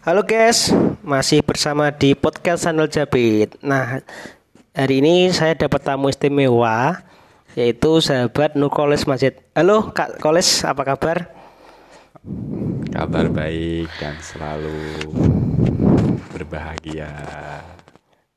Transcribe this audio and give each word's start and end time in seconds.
Halo 0.00 0.24
guys, 0.24 0.72
masih 1.04 1.44
bersama 1.44 1.92
di 1.92 2.16
podcast 2.16 2.64
Sandal 2.64 2.88
Jabit. 2.88 3.52
Nah, 3.60 4.00
hari 4.72 5.04
ini 5.04 5.28
saya 5.28 5.52
dapat 5.52 5.84
tamu 5.84 6.08
istimewa 6.08 7.04
yaitu 7.52 8.00
sahabat 8.00 8.56
Nur 8.56 8.72
Koles 8.72 9.04
Masjid. 9.04 9.36
Halo 9.52 9.92
Kak 9.92 10.16
Koles, 10.16 10.64
apa 10.64 10.88
kabar? 10.88 11.28
Kabar 12.88 13.28
baik 13.28 13.92
dan 14.00 14.16
selalu 14.24 14.72
berbahagia. 16.32 17.12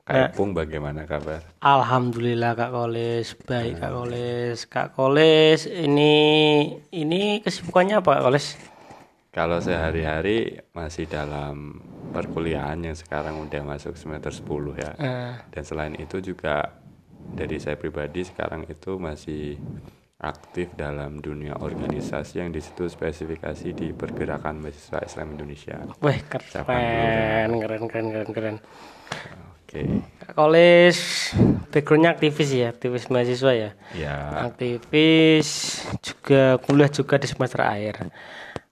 Kak 0.04 0.36
Ipung 0.36 0.52
bagaimana 0.52 1.08
kabar? 1.08 1.48
Alhamdulillah 1.64 2.60
Kak 2.60 2.76
Koles, 2.76 3.40
baik 3.48 3.80
Kak 3.80 3.92
Koles. 3.96 4.68
Kak 4.68 4.88
Koles, 5.00 5.64
ini 5.72 6.12
ini 6.92 7.40
kesibukannya 7.40 8.04
apa 8.04 8.20
Kak 8.20 8.24
Koles? 8.28 8.73
Kalau 9.34 9.58
sehari-hari 9.58 10.62
masih 10.78 11.10
dalam 11.10 11.82
perkuliahan 12.14 12.78
yang 12.86 12.94
sekarang 12.94 13.42
udah 13.42 13.66
masuk 13.66 13.98
semester 13.98 14.30
10 14.30 14.78
ya. 14.78 14.94
Eh, 15.02 15.34
Dan 15.50 15.64
selain 15.66 15.98
itu 15.98 16.22
juga 16.22 16.78
dari 17.34 17.58
saya 17.58 17.74
pribadi 17.74 18.22
sekarang 18.22 18.70
itu 18.70 19.02
masih 19.02 19.58
aktif 20.22 20.78
dalam 20.78 21.18
dunia 21.20 21.58
organisasi 21.58 22.46
yang 22.46 22.54
di 22.54 22.62
situ 22.62 22.86
spesifikasi 22.86 23.74
di 23.74 23.90
pergerakan 23.92 24.62
mahasiswa 24.62 25.02
Islam 25.02 25.34
Indonesia. 25.36 25.82
Siapa 26.54 26.70
dulu? 26.70 27.06
keren, 27.10 27.52
keren, 27.58 27.84
keren, 27.90 28.08
keren, 28.14 28.30
keren. 28.32 28.58
Oke, 29.66 29.84
Kak 30.22 30.38
Koles, 30.38 31.34
backgroundnya 31.74 32.14
aktivis 32.14 32.50
ya, 32.54 32.70
aktivis 32.70 33.10
mahasiswa 33.10 33.52
ya. 33.58 33.70
ya 33.98 34.16
aktivis 34.46 35.50
juga 36.06 36.62
kuliah 36.62 36.88
juga 36.94 37.18
di 37.18 37.28
semester 37.28 37.66
akhir. 37.66 38.14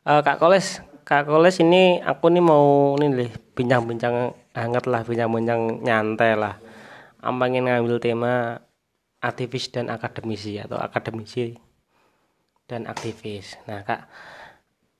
Eh, 0.02 0.22
Kak 0.26 0.42
Koles, 0.42 0.82
Kak 1.06 1.30
Koles 1.30 1.62
ini 1.62 2.02
aku 2.02 2.34
nih 2.34 2.42
mau 2.42 2.98
nih 2.98 3.30
bincang-bincang 3.54 4.34
hangat 4.58 4.90
lah, 4.90 5.06
bincang-bincang 5.06 5.86
nyantai 5.86 6.34
lah. 6.34 6.58
Pengen 7.22 7.70
ngambil 7.70 8.02
tema 8.02 8.58
aktivis 9.22 9.70
dan 9.70 9.94
akademisi 9.94 10.58
atau 10.58 10.82
akademisi 10.82 11.54
dan 12.66 12.90
aktivis. 12.90 13.62
Nah 13.70 13.86
kak, 13.86 14.10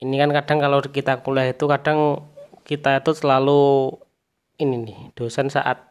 ini 0.06 0.14
kan 0.22 0.30
kadang 0.30 0.62
kalau 0.62 0.78
kita 0.78 1.18
kuliah 1.26 1.50
itu 1.50 1.66
kadang 1.66 2.22
kita 2.62 3.02
itu 3.02 3.10
selalu 3.18 3.90
ini 4.62 4.86
nih 4.86 4.98
dosen 5.18 5.50
saat 5.50 5.82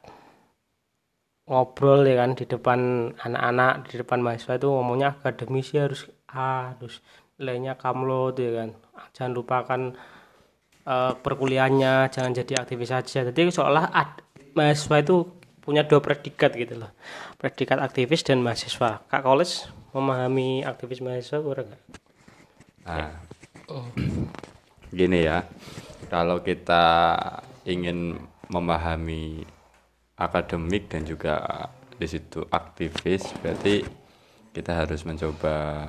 ngobrol 1.52 2.08
ya 2.08 2.24
kan 2.24 2.32
di 2.40 2.48
depan 2.48 3.12
anak-anak 3.20 3.92
di 3.92 4.00
depan 4.00 4.24
mahasiswa 4.24 4.56
itu 4.56 4.72
ngomongnya 4.72 5.20
akademisi 5.20 5.76
harus 5.76 6.08
A 6.32 6.80
terus 6.80 7.04
nilainya 7.42 7.74
kamlot 7.74 8.38
ya 8.38 8.52
kan. 8.62 8.70
Jangan 9.18 9.34
lupakan 9.34 9.82
eh, 10.86 11.14
perkuliahannya 11.18 12.14
jangan 12.14 12.32
jadi 12.38 12.62
aktivis 12.62 12.94
saja. 12.94 13.26
Jadi 13.26 13.50
seolah 13.50 13.90
ad- 13.90 14.22
mahasiswa 14.54 15.02
itu 15.02 15.26
punya 15.62 15.82
dua 15.82 15.98
predikat 16.02 16.54
gitu 16.54 16.78
loh. 16.78 16.94
Predikat 17.42 17.82
aktivis 17.82 18.22
dan 18.22 18.46
mahasiswa. 18.46 19.02
Kak 19.10 19.22
Koles 19.26 19.66
memahami 19.92 20.62
aktivis 20.62 21.02
mahasiswa 21.02 21.42
kurang 21.42 21.74
nggak? 21.74 21.84
Nah, 22.82 23.14
gini 24.90 25.26
ya, 25.26 25.46
kalau 26.10 26.42
kita 26.42 27.14
ingin 27.66 28.18
memahami 28.50 29.46
akademik 30.18 30.90
dan 30.90 31.06
juga 31.06 31.40
di 31.96 32.10
situ 32.10 32.42
aktivis, 32.50 33.30
berarti 33.40 33.86
kita 34.52 34.84
harus 34.84 35.06
mencoba 35.06 35.88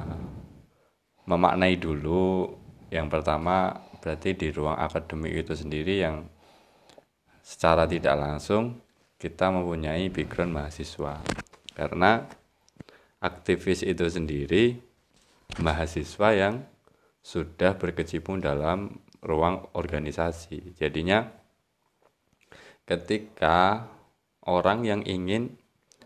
memaknai 1.27 1.79
dulu. 1.79 2.51
Yang 2.93 3.09
pertama, 3.09 3.73
berarti 4.03 4.37
di 4.37 4.49
ruang 4.53 4.77
akademik 4.77 5.47
itu 5.47 5.57
sendiri 5.57 6.05
yang 6.05 6.29
secara 7.41 7.89
tidak 7.89 8.15
langsung 8.19 8.79
kita 9.17 9.49
mempunyai 9.49 10.11
background 10.11 10.53
mahasiswa. 10.53 11.23
Karena 11.73 12.27
aktivis 13.23 13.87
itu 13.87 14.05
sendiri 14.11 14.77
mahasiswa 15.63 16.29
yang 16.35 16.55
sudah 17.23 17.79
berkecimpung 17.79 18.43
dalam 18.43 18.99
ruang 19.23 19.71
organisasi. 19.79 20.75
Jadinya 20.75 21.31
ketika 22.83 23.87
orang 24.43 24.83
yang 24.83 25.01
ingin 25.07 25.55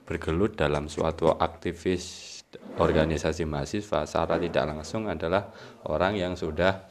bergelut 0.05 0.61
dalam 0.61 0.93
suatu 0.93 1.33
aktivis 1.33 2.36
organisasi 2.77 3.49
mahasiswa 3.49 4.05
secara 4.05 4.37
tidak 4.37 4.65
langsung 4.69 5.09
adalah 5.09 5.51
orang 5.89 6.17
yang 6.17 6.35
sudah 6.35 6.87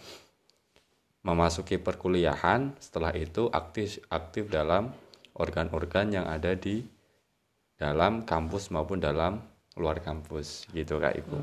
memasuki 1.26 1.82
perkuliahan 1.82 2.78
setelah 2.78 3.10
itu 3.18 3.50
aktif 3.50 3.98
aktif 4.14 4.46
dalam 4.48 4.94
organ-organ 5.36 6.14
yang 6.14 6.26
ada 6.30 6.54
di 6.54 6.86
dalam 7.76 8.24
kampus 8.24 8.72
maupun 8.72 9.02
dalam 9.02 9.42
luar 9.76 10.00
kampus. 10.00 10.70
Gitu 10.72 11.02
Kak 11.02 11.18
Ibu. 11.18 11.38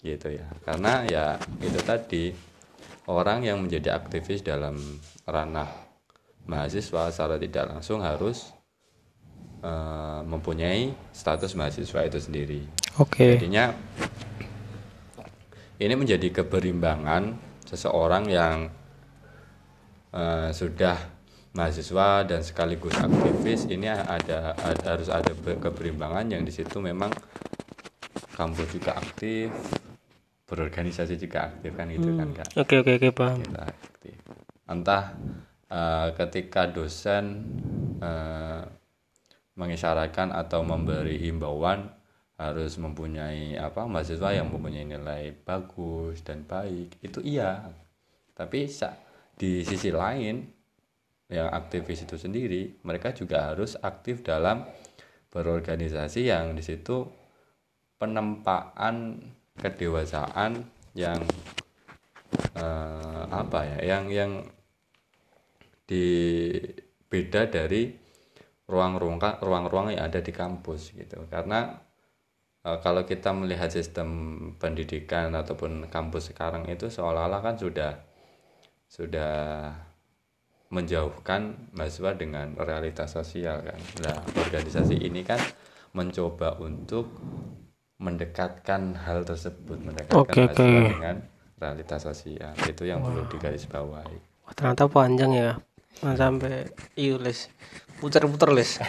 Gitu 0.00 0.28
ya. 0.38 0.46
Karena 0.64 1.04
ya 1.04 1.26
itu 1.60 1.80
tadi 1.82 2.32
orang 3.10 3.44
yang 3.44 3.60
menjadi 3.60 3.98
aktivis 3.98 4.40
dalam 4.40 4.78
ranah 5.28 5.68
mahasiswa 6.46 7.10
secara 7.12 7.36
tidak 7.40 7.72
langsung 7.72 8.00
harus 8.04 8.52
eh, 9.64 10.20
mempunyai 10.24 10.92
status 11.12 11.56
mahasiswa 11.56 12.00
itu 12.04 12.18
sendiri 12.20 12.83
oke. 13.00 13.38
Jadinya 13.38 13.74
ini 15.80 15.94
menjadi 15.98 16.30
keberimbangan 16.30 17.34
seseorang 17.66 18.30
yang 18.30 18.70
eh, 20.14 20.50
sudah 20.54 20.96
mahasiswa 21.54 22.26
dan 22.26 22.40
sekaligus 22.42 22.94
aktivis. 22.98 23.66
Ini 23.70 23.90
ada, 23.94 24.54
ada- 24.58 24.86
harus 24.98 25.10
ada 25.10 25.32
be- 25.34 25.58
keberimbangan 25.58 26.26
yang 26.30 26.42
di 26.42 26.50
situ 26.50 26.82
memang 26.82 27.10
kampus 28.34 28.66
juga 28.74 28.98
aktif 28.98 29.50
berorganisasi 30.44 31.16
juga 31.16 31.48
aktif 31.50 31.72
kan 31.72 31.88
gitu 31.88 32.10
kan 32.14 32.28
kak? 32.36 32.48
Oke 32.60 32.74
oke 32.82 32.92
oke 33.00 33.08
paham. 33.16 33.38
Kita 33.40 33.62
aktif. 33.64 34.16
Entah 34.68 35.04
eh, 35.70 36.08
ketika 36.18 36.68
dosen 36.68 37.24
eh, 38.02 38.62
mengisyaratkan 39.54 40.34
atau 40.34 40.66
memberi 40.66 41.22
himbauan 41.22 41.93
harus 42.34 42.74
mempunyai 42.82 43.54
apa 43.54 43.86
mahasiswa 43.86 44.34
yang 44.34 44.50
mempunyai 44.50 44.86
nilai 44.86 45.30
bagus 45.46 46.22
dan 46.26 46.42
baik. 46.42 46.98
Itu 46.98 47.22
iya. 47.22 47.70
Tapi 48.34 48.66
di 49.38 49.62
sisi 49.62 49.90
lain 49.94 50.42
yang 51.30 51.48
aktivis 51.50 52.04
itu 52.04 52.20
sendiri 52.20 52.84
mereka 52.84 53.14
juga 53.14 53.50
harus 53.50 53.78
aktif 53.80 54.20
dalam 54.20 54.66
berorganisasi 55.32 56.30
yang 56.30 56.54
di 56.54 56.62
situ 56.62 57.06
penempaan 57.98 59.18
kedewasaan 59.58 60.62
yang 60.94 61.22
eh, 62.54 63.24
apa 63.30 63.60
ya 63.66 63.78
yang 63.94 64.04
yang 64.10 64.32
di 65.86 66.06
beda 67.10 67.46
dari 67.50 67.94
ruang-ruang 68.66 69.20
ruang-ruang 69.42 69.94
yang 69.94 70.08
ada 70.08 70.20
di 70.24 70.32
kampus 70.32 70.94
gitu. 70.96 71.26
Karena 71.28 71.76
eh, 72.64 72.78
kalau 72.80 73.04
kita 73.04 73.30
melihat 73.30 73.68
sistem 73.70 74.08
pendidikan 74.56 75.30
ataupun 75.36 75.86
kampus 75.92 76.32
sekarang 76.32 76.66
itu 76.72 76.88
seolah-olah 76.88 77.40
kan 77.44 77.56
sudah 77.60 77.92
sudah 78.88 79.70
menjauhkan 80.72 81.70
mahasiswa 81.76 82.18
dengan 82.18 82.56
realitas 82.58 83.14
sosial 83.14 83.62
kan. 83.62 83.78
Nah, 84.02 84.18
organisasi 84.34 84.98
ini 85.06 85.22
kan 85.22 85.38
mencoba 85.94 86.58
untuk 86.58 87.14
mendekatkan 88.02 88.98
hal 89.06 89.22
tersebut, 89.22 89.78
mendekatkan 89.78 90.18
Oke, 90.18 90.42
mahasiswa 90.50 90.66
oke. 90.66 90.90
dengan 90.98 91.16
realitas 91.62 92.00
sosial. 92.02 92.52
Itu 92.66 92.82
yang 92.88 93.04
perlu 93.06 93.22
digarisbawahi. 93.30 94.18
Wah, 94.44 94.52
ternyata 94.58 94.90
panjang 94.90 95.30
ya 95.30 95.52
Nah, 96.02 96.14
sampai 96.18 96.66
iya 96.98 97.14
les. 97.20 97.46
Puter-puter 98.02 98.50
les. 98.50 98.70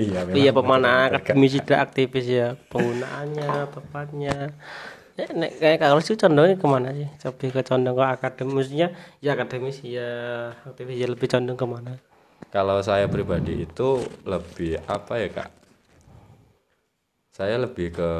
Iya, 0.00 0.32
iya 0.32 0.50
pemana 0.56 1.12
akademisi 1.12 1.60
dan 1.60 1.84
aktivis 1.84 2.26
ya 2.26 2.56
penggunaannya 2.72 3.68
tepatnya. 3.68 4.56
Ya, 5.20 5.26
nek, 5.36 5.60
kayak 5.60 5.78
kalau 5.84 6.00
sih 6.00 6.16
condongnya 6.16 6.56
ke 6.56 6.64
mana 6.64 6.96
sih? 6.96 7.04
Lebih 7.04 7.48
ke 7.52 7.62
condong 7.66 7.92
ke 7.92 8.04
akademisnya 8.08 8.96
ya 9.20 9.36
akademisi 9.36 10.00
ya 10.00 10.08
aktivis 10.64 10.96
ya 10.96 11.06
lebih 11.12 11.28
condong 11.28 11.58
ke 11.60 11.66
mana? 11.68 11.92
Kalau 12.48 12.80
saya 12.80 13.04
pribadi 13.04 13.68
itu 13.68 14.00
lebih 14.24 14.80
apa 14.88 15.20
ya 15.20 15.28
kak? 15.28 15.50
Saya 17.36 17.60
lebih 17.60 17.92
ke 17.92 18.10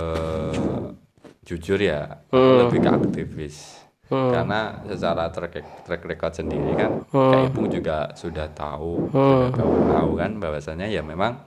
jujur 1.42 1.80
ya, 1.80 2.20
lebih 2.30 2.78
ke 2.84 2.90
aktivis. 2.92 3.79
Karena 4.10 4.74
secara 4.90 5.30
track, 5.30 5.86
track 5.86 6.02
record 6.02 6.34
sendiri 6.34 6.74
kan, 6.74 7.06
Kak 7.06 7.54
Ipung 7.54 7.70
juga 7.70 8.10
sudah 8.18 8.50
tahu, 8.50 9.06
sudah 9.06 9.54
tahu, 9.54 9.72
tahu 9.86 10.10
kan 10.18 10.30
bahwasanya 10.42 10.90
ya 10.90 10.98
memang 10.98 11.38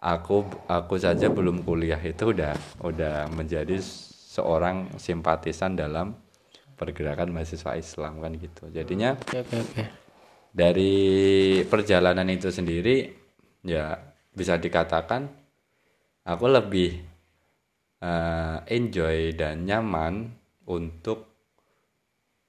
aku 0.00 0.44
aku 0.68 0.96
saja 0.96 1.28
belum 1.28 1.64
kuliah 1.64 2.00
itu 2.00 2.32
udah 2.32 2.56
udah 2.80 3.28
menjadi 3.32 3.76
seorang 4.34 4.96
simpatisan 5.00 5.76
dalam 5.76 6.16
pergerakan 6.80 7.32
mahasiswa 7.32 7.76
Islam 7.76 8.24
kan 8.24 8.32
gitu. 8.36 8.68
Jadinya 8.72 9.12
oke 9.16 9.38
oke 9.44 9.56
oke. 9.60 9.82
dari 10.52 10.96
perjalanan 11.64 12.28
itu 12.32 12.48
sendiri 12.48 13.12
ya 13.64 13.96
bisa 14.34 14.60
dikatakan 14.60 15.28
aku 16.24 16.46
lebih 16.48 17.00
uh, 18.02 18.64
enjoy 18.66 19.32
dan 19.36 19.64
nyaman 19.64 20.34
untuk 20.68 21.33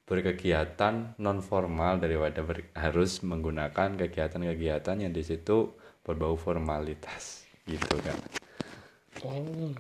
berkegiatan 0.05 1.17
non 1.17 1.41
formal 1.41 1.97
daripada 1.97 2.45
ber, 2.45 2.69
harus 2.77 3.25
menggunakan 3.25 3.97
kegiatan-kegiatan 3.97 5.01
yang 5.01 5.09
di 5.09 5.25
situ 5.25 5.73
berbau 6.05 6.37
formalitas 6.37 7.49
gitu 7.65 7.97
kan. 8.05 8.17
Oh. 9.25 9.73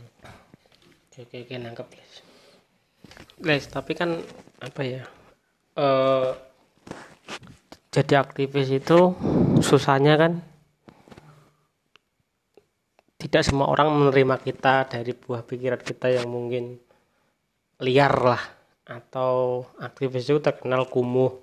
Oke 1.13 1.29
oke, 1.29 1.37
oke 1.45 1.55
nangkep 1.61 1.87
les. 1.93 2.13
Les 3.45 3.63
tapi 3.69 3.93
kan 3.93 4.17
apa 4.65 4.81
ya? 4.81 5.05
Uh, 5.77 6.33
jadi 7.93 8.25
aktivis 8.25 8.73
itu 8.73 9.13
susahnya 9.61 10.17
kan 10.17 10.33
tidak 13.21 13.45
semua 13.45 13.69
orang 13.69 13.93
menerima 13.93 14.41
kita 14.41 14.89
dari 14.89 15.13
buah 15.13 15.45
pikiran 15.45 15.79
kita 15.79 16.11
yang 16.11 16.27
mungkin 16.27 16.81
liar 17.79 18.11
lah 18.11 18.54
atau 18.85 19.65
aktivis 19.81 20.29
itu 20.29 20.39
terkenal 20.39 20.87
kumuh. 20.89 21.33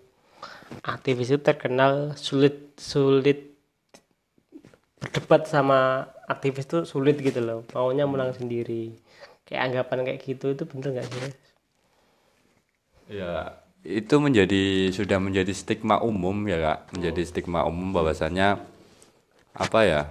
Aktivis 0.83 1.35
itu 1.35 1.41
terkenal 1.43 2.17
sulit 2.19 2.75
sulit 2.81 3.55
berdebat 5.03 5.51
sama 5.51 6.11
aktivis 6.31 6.67
itu 6.67 6.79
sulit 6.87 7.19
gitu 7.19 7.43
loh. 7.43 7.61
Maunya 7.75 8.07
menang 8.07 8.35
sendiri. 8.35 8.95
Kayak 9.47 9.63
anggapan 9.71 9.99
kayak 10.07 10.21
gitu 10.23 10.55
itu 10.55 10.65
bener 10.65 10.89
nggak 10.97 11.07
sih 11.11 11.35
ya 13.13 13.59
itu 13.83 14.15
menjadi 14.23 14.95
sudah 14.95 15.19
menjadi 15.19 15.51
stigma 15.51 15.99
umum 16.01 16.47
ya 16.47 16.59
kak. 16.63 16.79
Menjadi 16.97 17.23
stigma 17.27 17.67
umum 17.67 17.91
bahwasanya 17.91 18.63
apa 19.53 19.81
ya? 19.83 20.03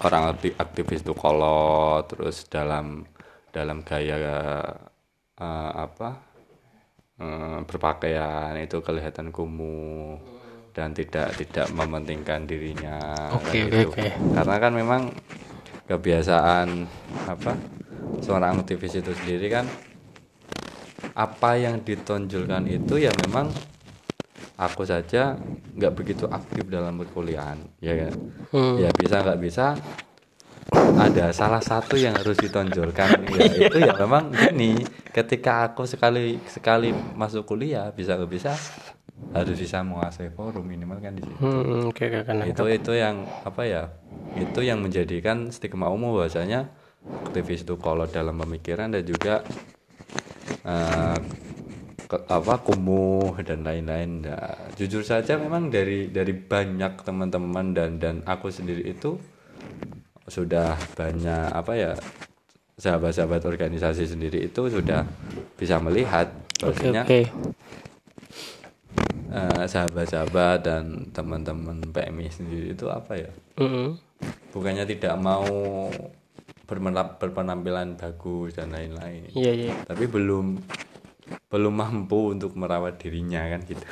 Orang 0.00 0.36
aktivis 0.38 1.02
itu 1.02 1.12
kalau 1.16 2.04
terus 2.06 2.46
dalam 2.46 3.08
dalam 3.50 3.82
gaya 3.82 4.16
uh, 5.40 5.70
apa 5.74 6.10
uh, 7.20 7.58
berpakaian 7.64 8.56
itu 8.60 8.80
kelihatan 8.80 9.32
kumuh 9.32 10.20
dan 10.76 10.92
tidak 10.92 11.32
tidak 11.40 11.72
mementingkan 11.72 12.44
dirinya 12.44 13.00
oke 13.32 13.48
okay, 13.48 13.64
gitu. 13.68 13.92
okay, 13.92 14.12
okay. 14.12 14.34
karena 14.36 14.56
kan 14.60 14.72
memang 14.76 15.02
kebiasaan 15.88 16.68
apa 17.30 17.56
seorang 18.20 18.60
aktivis 18.60 19.00
itu 19.00 19.12
sendiri 19.16 19.48
kan 19.48 19.66
apa 21.16 21.56
yang 21.56 21.80
ditonjolkan 21.80 22.68
itu 22.68 23.00
ya 23.00 23.12
memang 23.24 23.48
aku 24.56 24.84
saja 24.84 25.36
nggak 25.76 25.92
begitu 25.96 26.24
aktif 26.28 26.64
dalam 26.68 26.96
perkuliahan 27.00 27.60
ya 27.80 27.92
kan 27.96 28.12
hmm. 28.52 28.76
ya 28.80 28.90
bisa 28.92 29.24
nggak 29.24 29.40
bisa 29.40 29.66
ada 30.96 31.28
salah 31.30 31.60
satu 31.60 32.00
yang 32.00 32.16
harus 32.16 32.40
ditonjolkan 32.40 33.28
ya 33.36 33.68
itu 33.68 33.78
ya 33.84 33.92
memang 34.00 34.32
gini 34.32 34.80
ketika 35.12 35.70
aku 35.70 35.84
sekali 35.84 36.40
sekali 36.48 36.90
masuk 37.14 37.44
kuliah 37.44 37.92
bisa 37.92 38.16
nggak 38.16 38.32
bisa 38.32 38.52
harus 39.32 39.56
bisa 39.56 39.80
menguasai 39.80 40.32
forum 40.32 40.64
minimal 40.64 41.00
kan 41.00 41.16
di 41.16 41.24
situ 41.24 41.36
hmm, 41.40 41.92
okay, 41.92 42.08
okay, 42.12 42.20
okay. 42.24 42.52
itu 42.52 42.64
itu 42.68 42.92
yang 42.96 43.24
apa 43.44 43.62
ya 43.64 43.82
itu 44.36 44.60
yang 44.64 44.80
menjadikan 44.80 45.48
stigma 45.52 45.88
umum 45.88 46.16
bahwasanya 46.16 46.68
aktivis 47.28 47.64
itu 47.64 47.76
kalau 47.76 48.04
dalam 48.08 48.36
pemikiran 48.36 48.92
dan 48.92 49.04
juga 49.04 49.44
uh, 50.66 51.16
ke, 52.06 52.16
apa 52.30 52.62
kumuh 52.62 53.34
dan 53.42 53.66
lain-lain. 53.66 54.22
Nah, 54.26 54.70
jujur 54.78 55.02
saja 55.02 55.34
memang 55.36 55.68
dari 55.68 56.08
dari 56.08 56.32
banyak 56.32 57.02
teman-teman 57.02 57.74
dan 57.74 57.98
dan 57.98 58.22
aku 58.26 58.48
sendiri 58.48 58.86
itu 58.86 59.18
sudah 60.26 60.74
banyak 60.98 61.46
apa 61.54 61.72
ya 61.74 61.92
sahabat-sahabat 62.76 63.42
organisasi 63.46 64.04
sendiri 64.04 64.46
itu 64.46 64.68
sudah 64.68 65.06
bisa 65.56 65.80
melihat 65.80 66.28
bahwasanya 66.60 67.08
okay, 67.08 67.24
okay. 67.24 67.34
uh, 69.32 69.64
sahabat-sahabat 69.64 70.58
dan 70.60 71.08
teman-teman 71.14 71.80
PMI 71.88 72.28
sendiri 72.28 72.76
itu 72.76 72.86
apa 72.92 73.16
ya 73.16 73.30
mm 73.56 73.68
-hmm. 73.68 73.88
bukannya 74.52 74.84
tidak 74.84 75.16
mau 75.16 75.88
berpenampilan 76.66 77.94
bagus 77.94 78.58
dan 78.58 78.74
lain-lain. 78.74 79.30
Iya, 79.30 79.52
iya. 79.54 79.72
Tapi 79.86 80.10
belum 80.10 80.58
belum 81.50 81.74
mampu 81.74 82.34
untuk 82.34 82.54
merawat 82.58 82.98
dirinya 82.98 83.42
kan 83.46 83.62
gitu. 83.62 83.86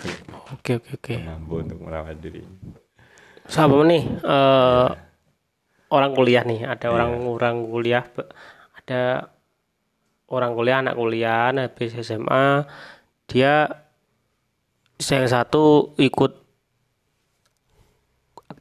Oke, 0.54 0.82
oke, 0.82 0.98
oke. 0.98 1.14
Mampu 1.22 1.62
untuk 1.62 1.78
merawat 1.82 2.18
dirinya. 2.18 2.74
Sahabat 3.46 3.86
nih, 3.86 4.02
uh, 4.26 4.90
ya. 4.90 4.98
Orang 5.94 6.10
kuliah 6.18 6.42
nih, 6.42 6.66
ada 6.66 6.90
ya. 6.90 6.92
orang 6.92 7.10
orang 7.30 7.56
kuliah, 7.70 8.04
ada 8.74 9.30
orang 10.26 10.52
kuliah, 10.58 10.76
anak 10.82 10.94
kuliah, 10.98 11.54
habis 11.54 11.94
SMA, 12.02 12.66
dia 13.30 13.70
yang 14.98 15.26
satu 15.30 15.94
ikut 15.98 16.44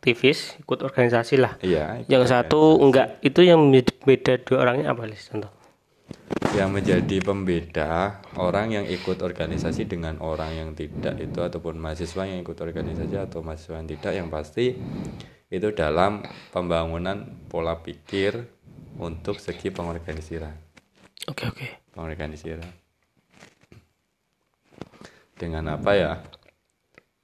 aktivis 0.04 0.60
ikut 0.60 0.84
organisasi 0.84 1.40
lah. 1.40 1.56
Iya 1.64 2.04
yang 2.12 2.28
satu 2.28 2.76
enggak 2.84 3.24
itu 3.24 3.40
yang 3.48 3.72
beda 4.04 4.44
dua 4.44 4.68
orangnya 4.68 4.92
apa 4.92 5.08
lis? 5.08 5.32
Contoh. 5.32 5.48
Yang 6.54 6.70
menjadi 6.70 7.18
pembeda 7.24 8.20
orang 8.36 8.76
yang 8.76 8.86
ikut 8.86 9.24
organisasi 9.24 9.88
dengan 9.88 10.20
orang 10.20 10.52
yang 10.52 10.70
tidak 10.76 11.16
itu 11.24 11.40
ataupun 11.40 11.80
mahasiswa 11.80 12.28
yang 12.28 12.44
ikut 12.44 12.58
organisasi 12.60 13.16
atau 13.16 13.40
mahasiswa 13.42 13.80
yang 13.80 13.90
tidak 13.90 14.12
yang 14.12 14.28
pasti 14.28 14.76
itu 15.54 15.70
dalam 15.70 16.26
pembangunan 16.50 17.30
pola 17.46 17.78
pikir 17.78 18.50
untuk 18.98 19.38
segi 19.38 19.70
pengorganisiran 19.70 20.58
oke 21.30 21.44
oke 21.46 21.68
pengorganisiran 21.94 22.74
dengan 25.38 25.78
apa 25.78 25.92
ya 25.94 26.14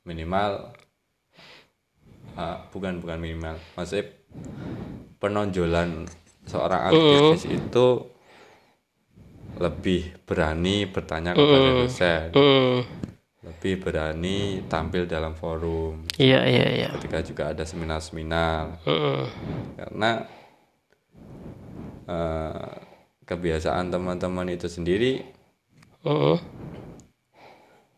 minimal 0.06 0.78
uh, 2.38 2.58
bukan 2.70 3.02
bukan 3.02 3.18
minimal 3.18 3.58
maksudnya 3.74 4.14
penonjolan 5.18 6.06
seorang 6.46 6.94
aktivis 6.94 7.50
mm. 7.50 7.58
itu 7.58 7.88
lebih 9.58 10.22
berani 10.30 10.86
bertanya 10.86 11.34
kepada 11.34 11.70
mm. 11.70 11.78
dosen 11.82 12.26
mm. 12.38 12.99
Lebih 13.60 13.84
berani 13.84 14.64
tampil 14.72 15.04
dalam 15.04 15.36
forum 15.36 16.08
iya 16.16 16.48
iya 16.48 16.66
iya 16.72 16.88
ketika 16.96 17.20
juga 17.20 17.44
ada 17.52 17.68
seminar-seminar 17.68 18.80
mm. 18.88 19.24
karena 19.76 20.12
uh, 22.08 22.72
kebiasaan 23.28 23.92
teman-teman 23.92 24.48
itu 24.48 24.72
sendiri 24.72 25.28
mm. 26.08 26.36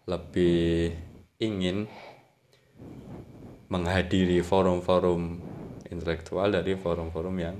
lebih 0.09 0.97
ingin 1.38 1.85
menghadiri 3.69 4.41
forum-forum 4.41 5.38
intelektual 5.93 6.50
dari 6.50 6.74
forum-forum 6.74 7.35
yang 7.38 7.55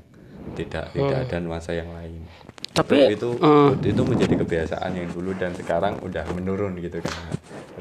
tidak 0.58 0.90
tidak 0.92 1.30
ada 1.30 1.38
nuansa 1.38 1.72
yang 1.78 1.94
lain. 1.94 2.26
Tapi 2.72 3.14
itu 3.14 3.38
uh, 3.40 3.72
itu 3.78 4.02
menjadi 4.02 4.36
kebiasaan 4.42 4.92
yang 4.98 5.08
dulu 5.12 5.38
dan 5.38 5.54
sekarang 5.54 6.02
udah 6.02 6.26
menurun 6.34 6.76
gitu 6.82 7.00
kan. 7.00 7.14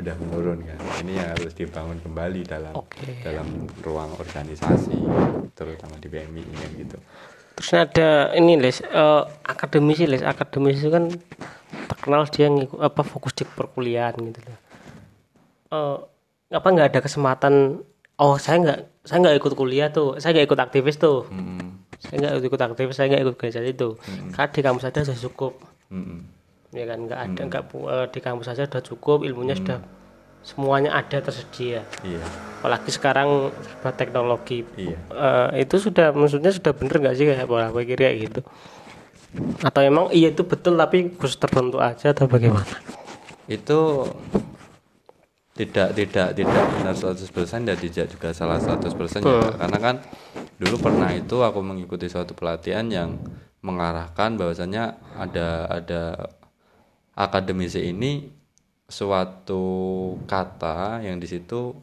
Udah 0.01 0.17
menurun 0.17 0.59
kan. 0.65 0.79
Ini 1.05 1.13
yang 1.21 1.29
harus 1.37 1.53
dibangun 1.53 2.01
kembali 2.01 2.41
dalam 2.49 2.73
okay. 2.73 3.21
dalam 3.21 3.69
ruang 3.85 4.17
organisasi 4.17 4.97
terutama 5.53 6.01
di 6.01 6.09
BMI 6.09 6.43
ini 6.43 6.67
gitu. 6.81 6.97
Terus 7.61 7.71
ada 7.77 8.33
ini 8.33 8.57
les 8.57 8.81
uh, 8.81 9.29
akademisi 9.45 10.09
les 10.09 10.25
akademisi 10.25 10.89
itu 10.89 10.91
kan 10.91 11.13
terkenal 11.93 12.25
dia 12.33 12.49
ngikut 12.49 12.81
apa 12.81 13.05
fokus 13.05 13.37
di 13.37 13.45
perkuliahan 13.45 14.17
gitu 14.17 14.41
loh. 14.49 14.59
Uh, 15.71 15.99
apa 16.51 16.67
nggak 16.67 16.89
ada 16.91 17.01
kesempatan 17.05 17.85
oh 18.19 18.37
saya 18.37 18.59
nggak 18.59 18.81
saya 19.07 19.19
nggak 19.23 19.37
ikut 19.39 19.53
kuliah 19.55 19.89
tuh 19.89 20.19
saya 20.19 20.37
nggak 20.37 20.47
ikut 20.51 20.61
aktivis 20.61 20.97
tuh 20.99 21.25
hmm. 21.31 21.89
saya 22.03 22.17
nggak 22.21 22.33
ikut 22.43 22.61
aktivis 22.61 22.95
saya 22.99 23.07
nggak 23.09 23.23
ikut 23.23 23.37
kerja 23.39 23.61
itu 23.63 23.97
hmm. 23.97 24.35
karena 24.35 24.51
di 24.51 24.61
kampus 24.61 24.83
saja 24.85 25.01
sudah 25.07 25.21
cukup 25.31 25.53
hmm. 25.89 26.40
Ya 26.71 26.85
kan 26.87 26.99
nggak 27.07 27.21
ada 27.21 27.41
nggak 27.51 27.63
hmm. 27.75 27.87
uh, 27.87 28.07
di 28.07 28.19
kampus 28.23 28.47
saja 28.51 28.67
sudah 28.67 28.83
cukup 28.83 29.27
ilmunya 29.27 29.59
hmm. 29.59 29.63
sudah 29.63 29.79
semuanya 30.41 30.97
ada 30.97 31.21
tersedia 31.21 31.85
iya. 32.01 32.23
apalagi 32.65 32.89
sekarang 32.89 33.53
serba 33.61 33.93
teknologi 33.93 34.65
iya. 34.79 34.97
uh, 35.13 35.49
itu 35.53 35.77
sudah 35.77 36.17
maksudnya 36.17 36.49
sudah 36.49 36.73
bener 36.73 36.97
nggak 36.97 37.15
sih 37.19 37.29
kayak 37.29 37.45
pola 37.45 37.69
pikir 37.69 38.01
kayak 38.01 38.17
gitu 38.25 38.41
atau 39.61 39.81
emang 39.85 40.09
iya 40.17 40.33
itu 40.33 40.43
betul 40.43 40.81
tapi 40.81 41.13
khusus 41.15 41.37
tertentu 41.37 41.77
aja 41.79 42.17
atau 42.17 42.25
bagaimana 42.25 42.73
itu 43.53 44.09
tidak 45.61 45.93
tidak 45.93 46.29
tidak 46.33 46.65
benar 46.81 46.95
100% 46.97 47.69
dan 47.69 47.77
tidak 47.77 48.07
juga 48.09 48.29
salah 48.33 48.57
100% 48.57 49.21
ya 49.21 49.53
karena 49.61 49.79
kan 49.79 49.97
dulu 50.57 50.77
pernah 50.81 51.13
itu 51.13 51.37
aku 51.45 51.61
mengikuti 51.61 52.09
suatu 52.09 52.33
pelatihan 52.33 52.89
yang 52.89 53.21
mengarahkan 53.61 54.41
bahwasanya 54.41 54.97
ada 55.21 55.69
ada 55.69 56.33
akademisi 57.21 57.93
ini 57.93 58.33
suatu 58.89 59.63
kata 60.27 61.05
yang 61.05 61.21
di 61.21 61.29
situ 61.29 61.77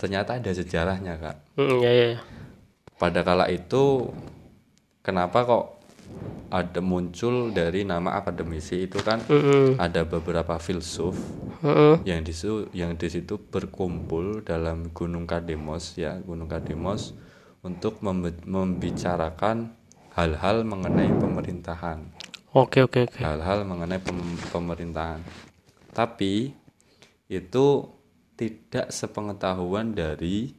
ternyata 0.00 0.38
ada 0.38 0.50
sejarahnya 0.50 1.14
kak 1.18 1.36
Hmm, 1.54 1.78
ya, 1.78 1.90
ya. 1.90 2.06
ya. 2.14 2.18
pada 2.98 3.22
kala 3.22 3.46
itu 3.50 4.10
kenapa 5.00 5.44
kok 5.44 5.64
ada 6.50 6.78
muncul 6.78 7.50
dari 7.50 7.82
nama 7.82 8.14
akademisi 8.14 8.86
itu 8.86 8.98
kan 9.02 9.18
Mm-mm. 9.26 9.78
ada 9.78 10.06
beberapa 10.06 10.58
filsuf 10.58 11.14
Mm-mm. 11.60 12.02
yang 12.06 12.22
di 12.22 12.30
situ 12.30 12.70
yang 12.70 12.94
di 12.94 13.10
situ 13.10 13.38
berkumpul 13.38 14.42
dalam 14.42 14.90
Gunung 14.90 15.26
Kademos 15.26 15.98
ya 15.98 16.18
Gunung 16.22 16.46
Kademos 16.46 17.14
untuk 17.62 17.98
membicarakan 18.44 19.74
hal-hal 20.14 20.62
mengenai 20.62 21.10
pemerintahan 21.10 22.13
Oke, 22.54 22.86
oke, 22.86 23.10
oke. 23.10 23.18
hal-hal 23.18 23.66
mengenai 23.66 23.98
pem- 23.98 24.38
pemerintahan 24.48 25.18
tapi 25.90 26.54
itu 27.26 27.66
tidak 28.34 28.90
sepengetahuan 28.90 29.90
dari 29.90 30.54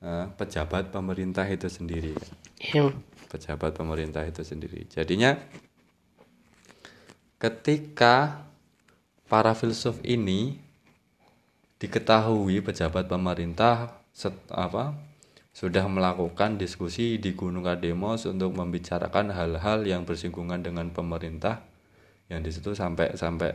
eh, 0.00 0.26
pejabat 0.32 0.88
pemerintah 0.88 1.44
itu 1.44 1.68
sendiri 1.68 2.16
Iya. 2.60 2.92
pejabat 3.28 3.72
pemerintah 3.72 4.24
itu 4.24 4.40
sendiri. 4.40 4.84
Jadinya 4.88 5.36
ketika 7.40 8.44
para 9.24 9.52
filsuf 9.52 9.96
ini 10.02 10.60
diketahui 11.80 12.60
pejabat 12.60 13.08
pemerintah 13.08 13.96
set- 14.12 14.44
apa 14.52 14.92
sudah 15.60 15.84
melakukan 15.92 16.56
diskusi 16.56 17.20
di 17.20 17.36
Gunung 17.36 17.68
Kademos 17.68 18.24
untuk 18.24 18.56
membicarakan 18.56 19.28
hal-hal 19.28 19.84
yang 19.84 20.08
bersinggungan 20.08 20.64
dengan 20.64 20.88
pemerintah 20.88 21.60
yang 22.32 22.40
di 22.40 22.48
situ 22.48 22.72
sampai 22.72 23.12
sampai 23.12 23.52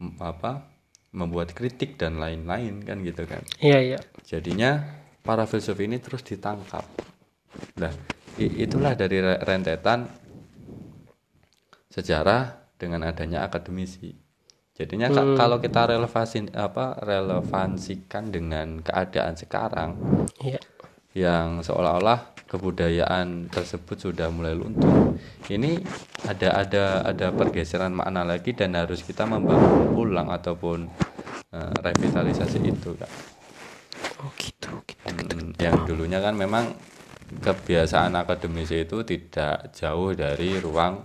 mm, 0.00 0.16
apa 0.16 0.64
membuat 1.12 1.52
kritik 1.52 2.00
dan 2.00 2.16
lain-lain 2.16 2.80
kan 2.80 3.04
gitu 3.04 3.28
kan. 3.28 3.44
Iya, 3.60 3.78
iya. 3.84 3.98
Jadinya 4.24 4.80
para 5.20 5.44
filsuf 5.44 5.76
ini 5.76 6.00
terus 6.00 6.24
ditangkap. 6.24 6.88
Nah, 7.76 7.92
itulah 8.40 8.96
dari 8.96 9.20
re- 9.20 9.36
rentetan 9.44 10.08
sejarah 11.92 12.72
dengan 12.80 13.04
adanya 13.04 13.44
akademisi. 13.44 14.16
Jadinya 14.72 15.12
ka- 15.12 15.36
kalau 15.36 15.60
kita 15.60 15.84
relevansi 15.84 16.48
apa 16.56 16.96
relevansikan 17.04 18.32
dengan 18.32 18.80
keadaan 18.80 19.36
sekarang 19.36 19.90
Iya. 20.40 20.56
Yang 21.12 21.60
seolah-olah 21.60 22.32
kebudayaan 22.48 23.48
tersebut 23.48 23.96
sudah 23.96 24.28
mulai 24.28 24.52
luntur. 24.52 25.16
Ini 25.48 25.80
ada 26.28 26.60
ada 26.60 26.84
ada 27.08 27.26
pergeseran 27.32 27.96
makna 27.96 28.24
lagi 28.24 28.52
dan 28.52 28.76
harus 28.76 29.00
kita 29.04 29.24
membangun 29.24 29.92
ulang 29.96 30.28
ataupun 30.28 30.88
eh, 31.52 31.74
revitalisasi 31.80 32.58
itu, 32.64 32.92
Kak. 32.96 33.12
Oh, 34.20 34.30
gitu, 34.36 34.84
gitu. 34.84 35.02
Hmm, 35.08 35.56
yang 35.56 35.88
dulunya 35.88 36.20
kan 36.20 36.36
memang 36.36 36.76
kebiasaan 37.40 38.12
akademisi 38.12 38.84
itu 38.84 39.00
tidak 39.08 39.72
jauh 39.72 40.12
dari 40.12 40.60
ruang 40.60 41.00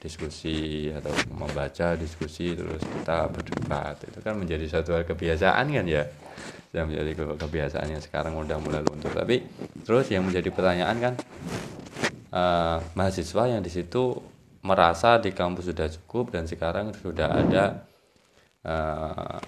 diskusi 0.00 0.88
atau 0.92 1.12
membaca 1.34 1.98
diskusi 1.98 2.54
terus 2.54 2.78
kita 2.78 3.26
berdebat 3.26 3.98
itu 4.06 4.18
kan 4.22 4.38
menjadi 4.38 4.64
suatu 4.70 4.94
kebiasaan 5.02 5.66
kan 5.72 5.86
ya 5.88 6.06
yang 6.76 6.88
menjadi 6.92 7.12
ke- 7.16 7.38
kebiasaan 7.40 7.88
yang 7.88 8.02
sekarang 8.04 8.36
udah 8.36 8.60
mulai 8.60 8.84
luntur 8.84 9.12
tapi 9.16 9.42
terus 9.82 10.12
yang 10.12 10.28
menjadi 10.28 10.52
pertanyaan 10.52 10.96
kan 11.00 11.14
eh, 12.30 12.78
mahasiswa 12.92 13.42
yang 13.48 13.64
di 13.64 13.72
situ 13.72 14.12
merasa 14.60 15.16
di 15.16 15.32
kampus 15.32 15.72
sudah 15.72 15.88
cukup 15.88 16.36
dan 16.36 16.44
sekarang 16.44 16.92
sudah 16.92 17.32
ada 17.32 17.64
eh, 18.66 19.38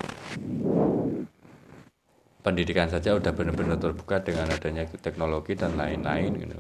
pendidikan 2.49 2.89
saja 2.89 3.13
udah 3.13 3.29
benar-benar 3.35 3.77
terbuka 3.77 4.25
dengan 4.25 4.49
adanya 4.49 4.89
teknologi 4.89 5.53
dan 5.53 5.77
lain-lain 5.77 6.33
gitu. 6.39 6.59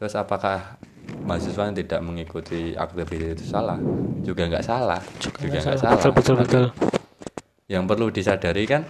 Terus 0.00 0.16
apakah 0.16 0.80
mahasiswa 1.28 1.70
yang 1.70 1.76
tidak 1.76 2.00
mengikuti 2.02 2.74
aktivitas 2.74 3.38
itu 3.38 3.44
salah? 3.46 3.78
Juga 4.24 4.48
nggak 4.48 4.64
salah. 4.64 4.98
Juga 5.38 5.60
nggak 5.60 5.78
salah. 5.78 5.94
Betul, 5.94 6.12
betul, 6.16 6.34
betul. 6.40 6.64
Yang 7.70 7.84
perlu 7.86 8.06
disadari 8.10 8.64
kan, 8.66 8.82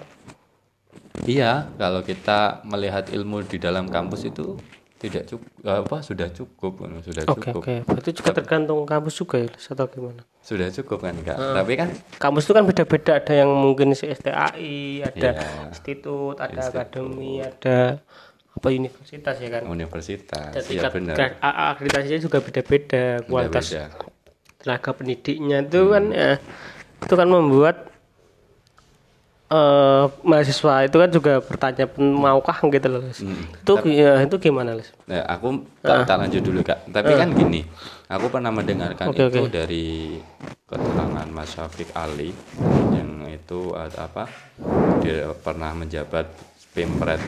iya 1.27 1.69
kalau 1.77 2.01
kita 2.01 2.63
melihat 2.65 3.11
ilmu 3.11 3.43
di 3.45 3.59
dalam 3.59 3.87
kampus 3.87 4.27
itu 4.27 4.57
tidak 5.01 5.25
cukup 5.27 5.49
apa 5.65 5.97
sudah 6.05 6.29
cukup 6.29 6.73
sudah 7.01 7.25
Oke, 7.25 7.49
cukup 7.49 7.63
oke. 7.65 7.75
Berarti 7.89 8.11
juga 8.13 8.31
tergantung 8.37 8.85
kampus 8.85 9.17
juga 9.17 9.41
ya, 9.41 9.49
atau 9.49 9.89
gimana? 9.89 10.23
sudah 10.41 10.69
cukup 10.73 11.05
kan 11.05 11.13
enggak 11.17 11.37
tapi 11.37 11.73
kan 11.77 11.89
Kampus 12.17 12.49
itu 12.49 12.53
kan 12.57 12.65
beda-beda, 12.65 13.13
ada 13.21 13.33
yang 13.33 13.49
mungkin 13.53 13.93
si 13.93 14.09
STAI, 14.09 15.05
ada 15.05 15.29
Iya. 15.37 15.69
institut, 15.69 16.37
ada 16.37 16.61
akademi, 16.65 17.41
ada 17.41 18.01
apa 18.51 18.67
universitas 18.73 19.37
ya 19.37 19.49
kan. 19.53 19.63
universitas 19.69 20.53
Dan 20.53 20.63
iya 20.69 20.69
tingkat 20.69 20.93
benar 20.97 21.17
akreditasinya 21.41 22.21
juga 22.21 22.39
beda-beda, 22.41 23.05
kualitas 23.25 23.67
Beda-beda. 23.73 23.85
tenaga 24.61 24.91
pendidiknya 24.93 25.59
itu 25.65 25.81
kan 25.89 26.05
ya 26.13 26.33
itu 27.01 27.15
kan 27.17 27.29
membuat 27.29 27.89
eh 29.51 30.05
mahasiswa 30.23 30.87
itu 30.87 30.95
kan 30.95 31.11
juga 31.11 31.33
bertanya 31.43 31.91
maukah 31.99 32.55
gitu 32.71 32.87
loh. 32.87 33.03
Hmm. 33.03 33.51
itu 33.51 33.73
ya, 33.91 34.23
itu 34.23 34.37
gimana 34.39 34.79
Lis? 34.79 34.95
Nah, 35.11 35.27
aku 35.27 35.67
tak, 35.83 36.07
tak 36.07 36.17
lanjut 36.23 36.39
dulu 36.39 36.63
kak. 36.63 36.87
Tapi 36.87 37.19
kan 37.19 37.35
gini, 37.35 37.67
aku 38.07 38.31
pernah 38.31 38.55
mendengarkan 38.55 39.11
Oke, 39.11 39.27
itu 39.27 39.43
oke. 39.43 39.51
dari 39.51 39.87
keterangan 40.71 41.27
Mas 41.35 41.51
Syafiq 41.51 41.91
Ali 41.99 42.31
yang 42.95 43.27
itu 43.27 43.75
apa? 43.75 44.31
Dia 45.03 45.35
pernah 45.35 45.75
menjabat 45.75 46.31
Pemret 46.71 47.19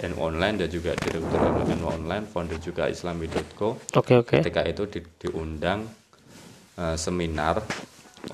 NU 0.00 0.16
Online 0.16 0.64
dan 0.64 0.68
juga 0.72 0.96
direktur 0.96 1.44
NU 1.76 1.86
Online, 1.92 2.24
founder 2.24 2.56
juga 2.56 2.88
Islami.co. 2.88 3.76
Oke 4.00 4.16
oke. 4.16 4.40
Ketika 4.40 4.64
itu 4.64 4.88
di- 4.88 5.12
diundang 5.20 5.84
eh, 6.80 6.96
seminar 6.96 7.60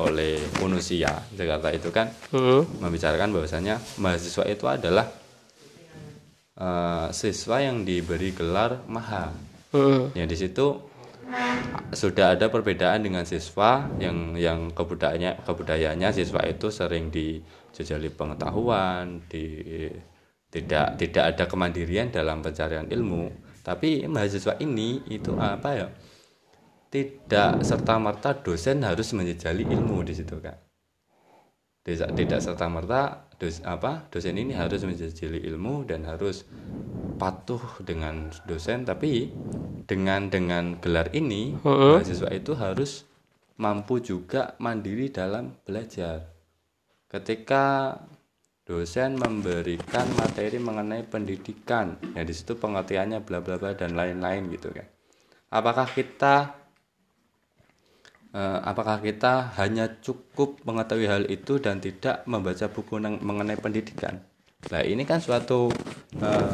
oleh 0.01 0.41
Unusia 0.65 1.21
Jakarta 1.37 1.69
itu 1.75 1.93
kan 1.93 2.09
Hmm. 2.33 2.65
membicarakan 2.81 3.33
bahwasanya 3.33 3.77
mahasiswa 4.01 4.45
itu 4.49 4.65
adalah 4.65 5.07
eh, 6.57 7.07
siswa 7.13 7.57
yang 7.61 7.83
diberi 7.83 8.33
gelar 8.33 8.85
maha. 8.89 9.33
Hmm. 9.73 10.13
Ya 10.13 10.29
di 10.29 10.37
situ 10.37 10.81
sudah 11.97 12.37
ada 12.37 12.53
perbedaan 12.53 13.05
dengan 13.05 13.25
siswa 13.25 13.89
yang 13.97 14.37
yang 14.37 14.69
kebudayaannya 14.73 15.45
kebudayaannya 15.49 16.09
siswa 16.13 16.45
itu 16.45 16.69
sering 16.69 17.09
dijejali 17.09 18.13
pengetahuan, 18.13 19.25
di 19.33 19.89
tidak 20.53 21.01
tidak 21.01 21.25
ada 21.33 21.45
kemandirian 21.49 22.13
dalam 22.13 22.45
pencarian 22.45 22.85
ilmu. 22.89 23.33
Tapi 23.65 24.05
mahasiswa 24.05 24.61
ini 24.61 25.01
itu 25.09 25.33
apa 25.41 25.69
ya? 25.73 25.89
Tidak 26.93 27.65
serta 27.65 27.97
merta 27.97 28.37
dosen 28.37 28.85
harus 28.85 29.17
menjejali 29.17 29.65
ilmu 29.65 30.05
di 30.05 30.13
situ 30.13 30.37
kan 30.45 30.61
tidak, 31.83 32.15
tidak 32.15 32.39
serta 32.39 32.67
merta 32.71 33.27
dos, 33.43 33.59
apa 33.67 34.07
dosen 34.07 34.39
ini 34.39 34.55
harus 34.55 34.87
menjejali 34.87 35.43
ilmu 35.51 35.83
dan 35.83 36.07
harus 36.07 36.47
patuh 37.19 37.83
dengan 37.83 38.31
dosen 38.47 38.87
tapi 38.87 39.35
dengan 39.91 40.31
dengan 40.31 40.79
gelar 40.79 41.11
ini 41.11 41.59
mahasiswa 41.59 42.31
itu 42.31 42.55
harus 42.55 43.03
mampu 43.59 43.99
juga 43.99 44.55
mandiri 44.63 45.11
dalam 45.11 45.59
belajar. 45.67 46.31
Ketika 47.11 47.99
dosen 48.63 49.19
memberikan 49.19 50.07
materi 50.15 50.63
mengenai 50.63 51.03
pendidikan 51.03 51.99
yang 52.15 52.25
di 52.25 52.31
situ 52.31 52.55
pengertiannya 52.55 53.27
bla 53.27 53.43
bla 53.43 53.59
bla 53.59 53.75
dan 53.75 53.99
lain-lain 53.99 54.47
gitu 54.55 54.71
kan 54.71 54.87
apakah 55.51 55.91
kita 55.91 56.62
apakah 58.35 58.99
kita 58.99 59.53
hanya 59.61 60.01
cukup 60.01 60.57
mengetahui 60.65 61.05
hal 61.05 61.23
itu 61.29 61.61
dan 61.61 61.79
tidak 61.79 62.25
membaca 62.25 62.65
buku 62.67 62.97
mengenai 62.99 63.57
pendidikan? 63.57 64.25
Nah, 64.73 64.81
ini 64.81 65.05
kan 65.05 65.21
suatu 65.21 65.69
eh, 66.17 66.49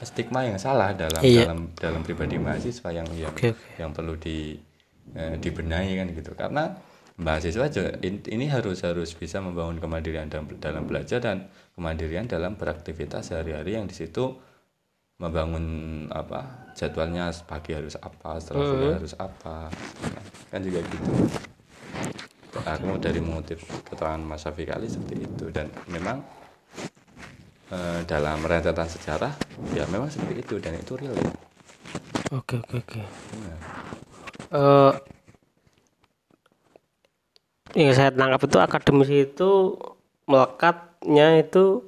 stigma 0.00 0.44
yang 0.44 0.56
salah 0.56 0.92
dalam 0.92 1.20
Iya. 1.20 1.48
dalam 1.48 1.60
dalam 1.76 2.00
pribadi 2.00 2.36
mahasiswa 2.36 2.88
yang 2.92 3.08
yang 3.12 3.32
Oke, 3.32 3.52
oke. 3.52 3.68
yang 3.76 3.90
perlu 3.92 4.16
di 4.16 4.56
eh, 5.12 5.36
dibenahi 5.36 6.00
kan 6.00 6.06
gitu. 6.12 6.32
Karena 6.32 6.72
mahasiswa 7.14 7.66
juga- 7.68 7.96
in- 8.00 8.24
ini 8.26 8.48
harus 8.48 8.80
harus 8.82 9.12
bisa 9.12 9.44
membangun 9.44 9.78
kemandirian 9.78 10.28
dalam 10.28 10.48
dalam 10.56 10.84
belajar 10.88 11.20
dan 11.20 11.48
kemandirian 11.76 12.24
dalam 12.24 12.56
beraktivitas 12.56 13.28
sehari-hari 13.28 13.76
yang 13.76 13.84
di 13.84 13.94
situ 13.94 14.38
membangun 15.14 15.64
apa 16.10 16.42
jadwalnya 16.74 17.30
pagi 17.46 17.70
harus 17.70 17.94
apa 18.02 18.42
setelah 18.42 18.66
kuliah 18.66 18.96
harus 18.98 19.14
apa 19.14 19.70
kan 20.50 20.60
juga 20.60 20.82
gitu 20.82 21.12
aku 22.66 22.98
dari 22.98 23.20
mengutip 23.22 23.62
keterangan 23.86 24.18
Mas 24.18 24.42
Syafiq 24.42 24.74
Ali 24.74 24.90
seperti 24.90 25.22
itu 25.22 25.44
dan 25.54 25.70
memang 25.86 26.18
eh, 27.70 28.00
dalam 28.10 28.42
rentetan 28.42 28.90
sejarah 28.90 29.30
ya 29.74 29.86
memang 29.86 30.10
seperti 30.10 30.42
itu 30.42 30.54
dan 30.58 30.74
itu 30.78 30.98
real 30.98 31.14
ya. 31.14 31.30
Oke 32.34 32.58
oke 32.58 32.74
oke. 32.82 33.00
Benar. 33.06 33.58
Eh, 34.54 34.92
yang 37.74 37.90
saya 37.94 38.10
tangkap 38.10 38.42
itu 38.46 38.58
akademisi 38.58 39.16
itu 39.30 39.78
melekatnya 40.26 41.38
itu 41.42 41.86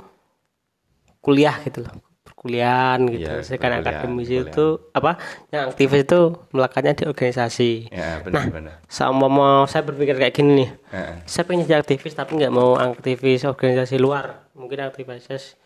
kuliah 1.22 1.58
gitu 1.66 1.82
loh 1.82 2.05
perkuliahan 2.36 3.00
gitu. 3.10 3.32
Sedangkan 3.42 3.80
perkuliahan, 3.80 3.80
akademisi 3.80 4.36
perkuliahan. 4.36 4.52
itu 4.52 4.66
apa 4.92 5.12
yang 5.50 5.64
aktivis 5.72 6.00
itu 6.04 6.20
melekatnya 6.52 6.92
di 6.92 7.04
organisasi. 7.08 7.70
Ya, 7.90 8.20
benar-benar. 8.20 8.84
sama 8.86 9.26
mau 9.26 9.64
saya 9.64 9.82
berpikir 9.82 10.14
kayak 10.20 10.34
gini 10.36 10.50
nih. 10.62 10.70
Heeh. 10.92 11.16
saya 11.24 11.42
pengen 11.48 11.64
jadi 11.64 11.80
aktivis 11.80 12.14
tapi 12.14 12.38
nggak 12.38 12.52
mau 12.52 12.76
aktivis 12.78 13.48
organisasi 13.48 13.96
luar. 13.98 14.46
Mungkin 14.54 14.78
aktivis 14.84 15.56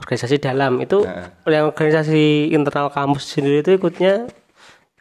organisasi 0.00 0.40
dalam. 0.40 0.80
Itu 0.80 1.04
yang 1.44 1.68
organisasi 1.68 2.54
internal 2.54 2.88
kampus 2.88 3.34
sendiri 3.34 3.60
itu 3.60 3.76
ikutnya 3.76 4.30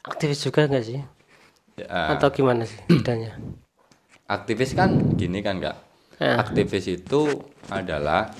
aktivis 0.04 0.44
juga 0.44 0.68
nggak 0.68 0.84
sih? 0.84 1.00
Ya, 1.80 2.18
atau 2.18 2.30
gimana 2.34 2.68
sih 2.68 2.78
bedanya? 2.90 3.40
Aktivis 4.28 4.76
kan 4.76 5.14
gini 5.16 5.40
kan 5.40 5.62
kak. 5.62 5.78
Ya. 6.22 6.38
aktivis 6.40 6.86
itu 6.88 7.26
adalah 7.68 8.32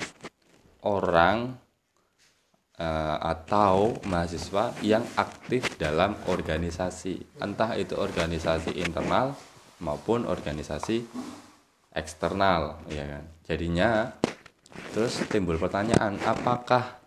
orang 0.86 1.63
eh, 2.78 3.16
atau 3.22 3.94
mahasiswa 4.10 4.74
yang 4.82 5.04
aktif 5.14 5.78
dalam 5.78 6.18
organisasi 6.26 7.38
entah 7.38 7.78
itu 7.78 7.94
organisasi 7.94 8.74
internal 8.78 9.34
maupun 9.82 10.26
organisasi 10.26 11.06
eksternal 11.94 12.82
ya 12.90 13.04
kan? 13.06 13.24
Jadinya 13.46 13.90
terus 14.90 15.22
timbul 15.30 15.58
pertanyaan 15.58 16.18
apakah 16.26 16.98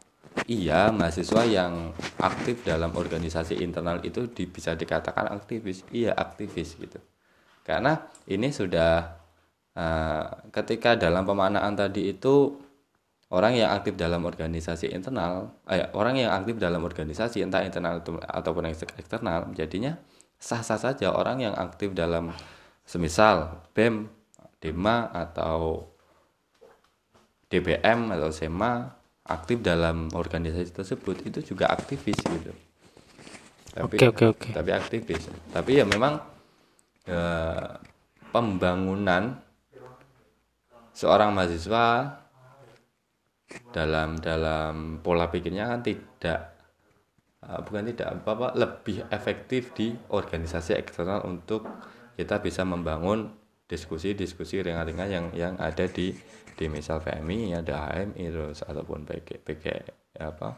iya 0.47 0.87
mahasiswa 0.93 1.43
yang 1.43 1.91
aktif 2.21 2.63
dalam 2.63 2.95
organisasi 2.95 3.59
internal 3.59 3.99
itu 4.07 4.31
di- 4.31 4.47
bisa 4.47 4.71
dikatakan 4.77 5.27
aktivis? 5.35 5.83
Iya 5.91 6.15
aktivis 6.15 6.79
gitu. 6.79 6.99
Karena 7.67 7.99
ini 8.31 8.47
sudah 8.55 9.19
eh, 9.75 10.25
ketika 10.55 10.95
dalam 10.95 11.27
pemaknaan 11.27 11.75
tadi 11.75 12.15
itu 12.15 12.66
orang 13.27 13.59
yang 13.59 13.69
aktif 13.75 13.99
dalam 13.99 14.23
organisasi 14.23 14.91
internal 14.91 15.51
eh, 15.67 15.87
orang 15.91 16.15
yang 16.15 16.31
aktif 16.31 16.55
dalam 16.55 16.79
organisasi 16.83 17.43
entah 17.43 17.63
internal 17.63 17.99
atau- 17.99 18.23
ataupun 18.23 18.71
eks- 18.71 18.87
eksternal 18.95 19.51
jadinya 19.51 19.99
sah-sah 20.39 20.79
saja 20.79 21.11
orang 21.11 21.43
yang 21.43 21.53
aktif 21.57 21.91
dalam 21.91 22.31
semisal 22.87 23.67
BEM, 23.75 24.07
DEMA 24.63 25.11
atau 25.11 25.91
DBM 27.47 28.11
atau 28.11 28.29
SEMA 28.31 28.91
aktif 29.27 29.63
dalam 29.63 30.11
organisasi 30.11 30.71
tersebut 30.71 31.23
itu 31.27 31.39
juga 31.43 31.67
aktivis 31.71 32.19
gitu. 32.19 32.51
Tapi, 33.75 33.95
Oke, 33.99 34.05
oke, 34.11 34.23
oke. 34.35 34.49
Tapi 34.51 34.69
aktivis. 34.71 35.31
Tapi 35.51 35.79
ya 35.79 35.85
memang 35.87 36.19
eh, 37.07 37.71
pembangunan 38.31 39.39
seorang 40.91 41.31
mahasiswa 41.31 42.19
dalam 43.71 44.19
dalam 44.19 44.99
pola 44.99 45.31
pikirnya 45.31 45.71
kan 45.71 45.79
tidak 45.83 46.39
eh, 47.43 47.59
bukan 47.63 47.83
tidak 47.93 48.07
apa 48.19 48.29
apa 48.35 48.47
lebih 48.59 49.07
efektif 49.11 49.71
di 49.71 49.95
organisasi 50.11 50.75
eksternal 50.75 51.23
untuk 51.23 51.63
kita 52.17 52.41
bisa 52.43 52.67
membangun 52.67 53.31
diskusi-diskusi 53.67 54.63
ringan-ringan 54.63 55.09
yang 55.11 55.25
yang 55.35 55.53
ada 55.59 55.85
di 55.87 56.15
di 56.57 56.65
misal 56.71 57.03
PMI 57.03 57.61
ada 57.61 57.91
HMI 57.93 58.25
terus 58.33 58.63
ataupun 58.65 59.05
PG 59.05 59.45
PG 59.45 59.65
apa 60.17 60.57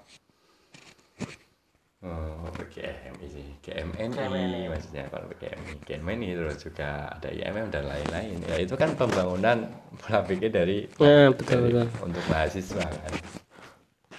Oh, 2.00 2.48
PGMI 2.56 3.28
sih, 3.28 3.44
GMNI 3.60 4.72
maksudnya 4.72 5.12
kalau 5.12 5.28
PGMI, 5.36 5.84
GMNI 5.84 6.30
terus 6.32 6.56
juga 6.64 7.12
ada 7.12 7.28
IMM 7.28 7.68
dan 7.68 7.92
lain-lain. 7.92 8.40
Ya 8.48 8.56
itu 8.56 8.80
kan 8.80 8.96
pembangunan 8.96 9.68
pola 10.00 10.24
pikir 10.24 10.48
dari, 10.48 10.88
ya 10.96 11.28
betul 11.28 11.68
dari- 11.68 11.76
betul 11.76 11.88
untuk 12.00 12.24
mahasiswa 12.32 12.88
kan. 12.88 13.14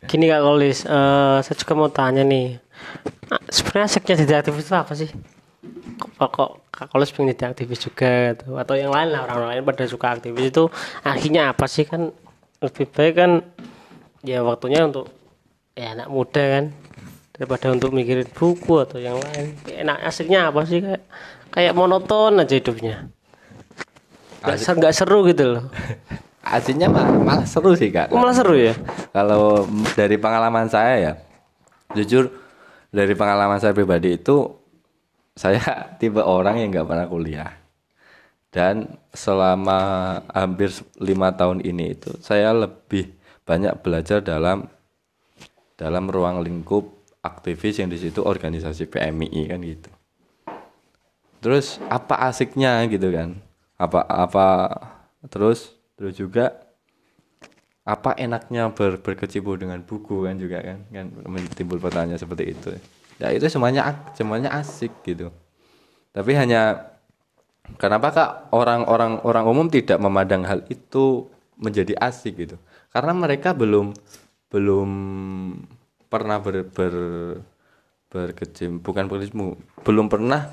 Gini 0.04 0.28
Kak 0.28 0.44
Kolis, 0.44 0.84
eh, 0.84 1.38
saya 1.40 1.56
juga 1.56 1.72
mau 1.72 1.88
tanya 1.88 2.20
nih. 2.20 2.60
Sebenarnya 3.48 3.88
asiknya 3.88 4.14
jadi 4.28 4.32
aktivis 4.44 4.68
itu 4.68 4.76
apa 4.76 4.92
sih? 4.92 5.08
Kok, 6.20 6.30
kok 6.36 6.50
Kak 6.68 6.88
Kolis 6.92 7.16
pengen 7.16 7.32
jadi 7.32 7.48
aktivis 7.48 7.80
juga 7.80 8.36
gitu? 8.36 8.60
Atau 8.60 8.76
yang 8.76 8.92
lain 8.92 9.08
lah, 9.08 9.24
orang 9.24 9.56
lain 9.56 9.62
pada 9.64 9.88
suka 9.88 10.20
aktivis 10.20 10.52
itu 10.52 10.68
akhirnya 11.00 11.56
apa 11.56 11.64
sih 11.64 11.88
kan? 11.88 12.12
Lebih 12.60 12.92
baik 12.92 13.14
kan 13.16 13.40
ya 14.20 14.44
waktunya 14.44 14.84
untuk 14.84 15.08
ya 15.72 15.96
anak 15.96 16.12
muda 16.12 16.44
kan 16.44 16.64
daripada 17.40 17.72
untuk 17.72 17.96
mikirin 17.96 18.28
buku 18.28 18.84
atau 18.84 19.00
yang 19.00 19.16
lain. 19.16 19.56
Enak 19.64 19.96
asiknya 20.04 20.52
apa 20.52 20.60
sih 20.68 20.84
kayak 20.84 21.08
kayak 21.48 21.72
monoton 21.72 22.36
aja 22.36 22.52
hidupnya. 22.52 23.08
Gak, 24.44 24.60
ser- 24.60 24.76
nggak 24.76 24.92
seru 24.92 25.24
gitu 25.24 25.56
loh. 25.56 25.64
Aslinya 26.44 26.92
malah, 26.92 27.16
malah 27.16 27.46
seru 27.48 27.72
sih 27.72 27.88
kak. 27.88 28.12
Malah 28.12 28.36
seru 28.36 28.60
ya? 28.60 28.76
Kalau 29.16 29.64
dari 29.96 30.20
pengalaman 30.20 30.68
saya 30.68 30.94
ya, 31.00 31.12
jujur 31.96 32.28
dari 32.92 33.16
pengalaman 33.16 33.56
saya 33.56 33.72
pribadi 33.72 34.20
itu 34.20 34.52
saya 35.32 35.64
tipe 36.00 36.20
orang 36.20 36.60
yang 36.60 36.68
nggak 36.76 36.88
pernah 36.92 37.08
kuliah. 37.08 37.52
Dan 38.52 39.00
selama 39.16 39.80
hampir 40.28 40.76
lima 41.00 41.32
tahun 41.32 41.64
ini 41.64 41.96
itu 41.96 42.12
saya 42.20 42.52
lebih 42.52 43.16
banyak 43.48 43.80
belajar 43.80 44.20
dalam 44.20 44.68
dalam 45.80 46.04
ruang 46.12 46.44
lingkup 46.44 46.99
aktivis 47.20 47.80
yang 47.80 47.92
di 47.92 48.00
situ 48.00 48.24
organisasi 48.24 48.88
PMI 48.88 49.42
kan 49.48 49.60
gitu. 49.64 49.90
Terus 51.40 51.80
apa 51.88 52.20
asiknya 52.28 52.84
gitu 52.88 53.08
kan? 53.12 53.36
Apa 53.80 54.04
apa 54.04 54.46
terus 55.28 55.72
terus 55.96 56.16
juga 56.16 56.70
apa 57.84 58.14
enaknya 58.14 58.70
ber, 58.70 59.00
berkecimpung 59.00 59.56
dengan 59.58 59.80
buku 59.82 60.28
kan 60.28 60.36
juga 60.36 60.62
kan 60.62 60.78
kan 60.92 61.06
timbul 61.56 61.80
pertanyaan 61.82 62.20
seperti 62.20 62.54
itu 62.54 62.70
ya 63.18 63.34
itu 63.34 63.44
semuanya 63.50 63.88
semuanya 64.14 64.54
asik 64.54 64.92
gitu 65.02 65.32
tapi 66.14 66.36
hanya 66.38 66.92
kenapa 67.76 68.08
kak 68.14 68.30
orang-orang 68.54 69.18
orang 69.26 69.44
umum 69.48 69.66
tidak 69.66 69.98
memandang 69.98 70.46
hal 70.46 70.60
itu 70.70 71.26
menjadi 71.58 71.98
asik 71.98 72.36
gitu 72.36 72.56
karena 72.94 73.12
mereka 73.16 73.56
belum 73.56 73.96
belum 74.52 74.90
pernah 76.10 76.42
ber, 76.42 76.66
ber 76.66 76.94
berkecim 78.10 78.82
bukan 78.82 79.06
berkecimpung 79.06 79.54
belum 79.86 80.10
pernah 80.10 80.50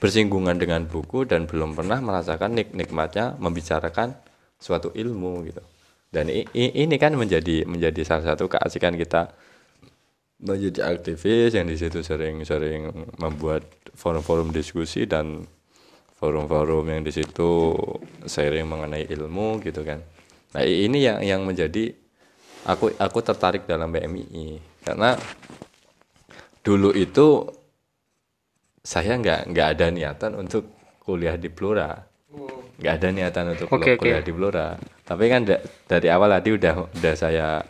bersinggungan 0.00 0.56
dengan 0.56 0.88
buku 0.88 1.28
dan 1.28 1.44
belum 1.44 1.76
pernah 1.76 2.00
merasakan 2.00 2.56
nik 2.56 2.72
nikmatnya 2.72 3.36
membicarakan 3.36 4.16
suatu 4.56 4.88
ilmu 4.96 5.44
gitu. 5.44 5.60
Dan 6.08 6.30
ini 6.32 6.94
kan 6.96 7.12
menjadi 7.18 7.68
menjadi 7.68 8.00
salah 8.06 8.34
satu 8.34 8.48
keasikan 8.48 8.94
kita. 8.96 9.34
Menjadi 10.44 10.92
aktivis 10.92 11.56
yang 11.56 11.66
di 11.66 11.76
situ 11.78 12.04
sering-sering 12.04 12.92
membuat 13.16 13.64
forum-forum 13.96 14.52
diskusi 14.52 15.08
dan 15.08 15.46
forum-forum 16.20 16.84
yang 16.90 17.02
di 17.02 17.10
situ 17.10 17.74
sharing 18.28 18.68
mengenai 18.68 19.08
ilmu 19.08 19.58
gitu 19.64 19.82
kan. 19.82 20.04
Nah 20.54 20.62
ini 20.62 21.00
yang 21.00 21.18
yang 21.24 21.40
menjadi 21.42 21.96
aku 22.64 22.92
aku 22.96 23.18
tertarik 23.20 23.68
dalam 23.68 23.92
PMI 23.92 24.60
karena 24.84 25.16
dulu 26.64 26.92
itu 26.96 27.44
saya 28.84 29.16
nggak 29.16 29.52
nggak 29.52 29.68
ada 29.76 29.86
niatan 29.88 30.32
untuk 30.36 30.68
kuliah 31.00 31.36
di 31.36 31.48
Blora. 31.48 31.92
Nggak 32.80 32.94
ada 33.00 33.08
niatan 33.12 33.44
untuk 33.56 33.68
Oke, 33.72 33.96
kuliah 33.96 34.20
di 34.20 34.32
Blora. 34.32 34.76
Tapi 35.04 35.24
kan 35.28 35.44
da- 35.48 35.62
dari 35.88 36.08
awal 36.12 36.32
tadi 36.36 36.50
udah 36.52 36.74
udah 36.92 37.14
saya 37.16 37.60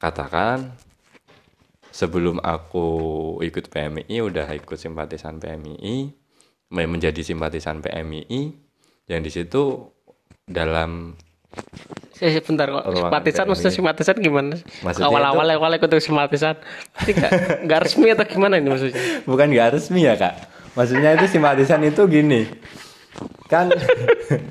katakan 0.00 0.72
sebelum 1.88 2.40
aku 2.44 2.88
ikut 3.40 3.72
PMI 3.72 4.16
udah 4.20 4.52
ikut 4.58 4.76
simpatisan 4.76 5.40
PMI 5.40 6.12
me- 6.74 6.90
menjadi 6.90 7.20
simpatisan 7.24 7.80
PMI 7.80 8.40
yang 9.08 9.20
di 9.24 9.30
situ 9.32 9.92
dalam 10.44 11.14
Eh, 12.22 12.38
bentar 12.44 12.70
kok. 12.70 12.84
Simpatisan 12.94 13.44
maksudnya 13.50 13.72
simpatisan 13.74 14.16
gimana? 14.22 14.54
Maksudnya 14.86 15.06
Awal-awal 15.10 15.48
awal 15.58 15.72
ikut 15.74 15.90
simpatisan. 15.98 16.54
Nggak 17.02 17.30
nggak 17.66 17.80
resmi 17.82 18.06
atau 18.14 18.26
gimana 18.28 18.54
ini 18.60 18.68
maksudnya? 18.70 18.94
bukan 19.26 19.46
nggak 19.50 19.68
resmi 19.74 20.06
ya 20.06 20.14
kak 20.14 20.34
maksudnya 20.74 21.14
itu 21.14 21.26
simpatisan 21.30 21.80
itu 21.86 22.02
gini 22.10 22.50
kan 23.46 23.70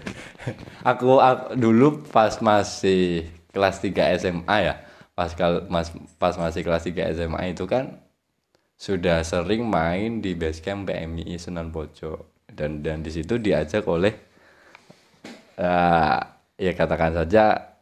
aku, 0.89 1.19
aku 1.19 1.55
dulu 1.59 2.03
pas 2.09 2.39
masih 2.39 3.27
kelas 3.51 3.83
3 3.83 4.19
SMA 4.19 4.57
ya 4.63 4.75
pas 5.13 5.29
kal 5.35 5.67
mas 5.69 5.91
pas 6.17 6.33
masih 6.39 6.65
kelas 6.65 6.87
3 6.87 7.15
SMA 7.15 7.53
itu 7.53 7.67
kan 7.69 8.01
sudah 8.79 9.21
sering 9.21 9.67
main 9.67 10.19
di 10.19 10.33
basecamp 10.33 10.89
PMI 10.89 11.37
Sunan 11.37 11.69
Poco 11.69 12.33
dan 12.49 12.81
dan 12.81 13.05
di 13.05 13.11
situ 13.13 13.37
diajak 13.37 13.85
oleh 13.85 14.15
eh, 15.59 16.19
ya 16.57 16.71
katakan 16.73 17.13
saja 17.13 17.73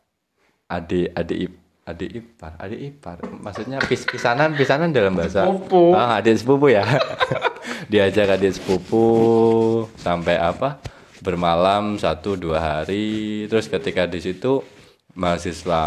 adik 0.72 1.12
adik 1.16 1.52
adik 1.86 2.10
ipar. 2.24 2.52
Adik 2.62 2.80
ipar. 2.80 3.18
Maksudnya 3.26 3.78
pis 3.84 4.06
pisanan 4.08 4.56
pisanan 4.56 4.94
dalam 4.96 5.18
bahasa 5.18 5.44
Sepupu. 5.46 5.92
ah 5.92 6.18
adik 6.22 6.40
sepupu 6.40 6.72
ya. 6.72 6.86
Diajak 7.92 8.40
adik 8.40 8.56
sepupu 8.56 9.06
sampai 10.00 10.40
apa? 10.40 10.80
Bermalam 11.22 12.00
satu 12.00 12.40
dua 12.40 12.60
hari. 12.62 13.46
Terus 13.52 13.68
ketika 13.68 14.08
di 14.08 14.24
situ 14.24 14.64
mahasiswa 15.12 15.82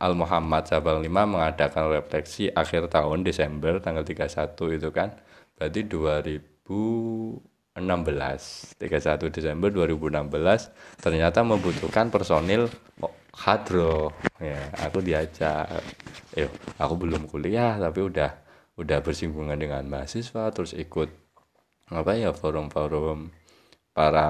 Al 0.00 0.16
Muhammad 0.16 0.64
Sabang 0.64 1.04
5 1.04 1.04
mengadakan 1.04 1.92
refleksi 1.92 2.48
akhir 2.48 2.88
tahun 2.88 3.20
Desember 3.22 3.76
tanggal 3.78 4.02
31 4.02 4.56
itu 4.80 4.88
kan. 4.88 5.12
Berarti 5.58 5.80
2016 7.80 8.78
31 8.80 9.30
Desember 9.30 9.68
2016 9.70 11.02
ternyata 11.02 11.46
membutuhkan 11.46 12.10
personil 12.10 12.66
hadro 13.38 14.10
ya 14.42 14.58
aku 14.82 14.98
diajak 14.98 15.70
eh 16.34 16.50
aku 16.78 16.94
belum 16.98 17.30
kuliah 17.30 17.78
tapi 17.78 18.02
udah 18.02 18.30
udah 18.78 18.98
bersinggungan 19.02 19.58
dengan 19.58 19.86
mahasiswa 19.86 20.50
terus 20.50 20.74
ikut 20.74 21.10
apa 21.90 22.12
ya 22.14 22.30
forum-forum 22.34 23.32
para 23.96 24.28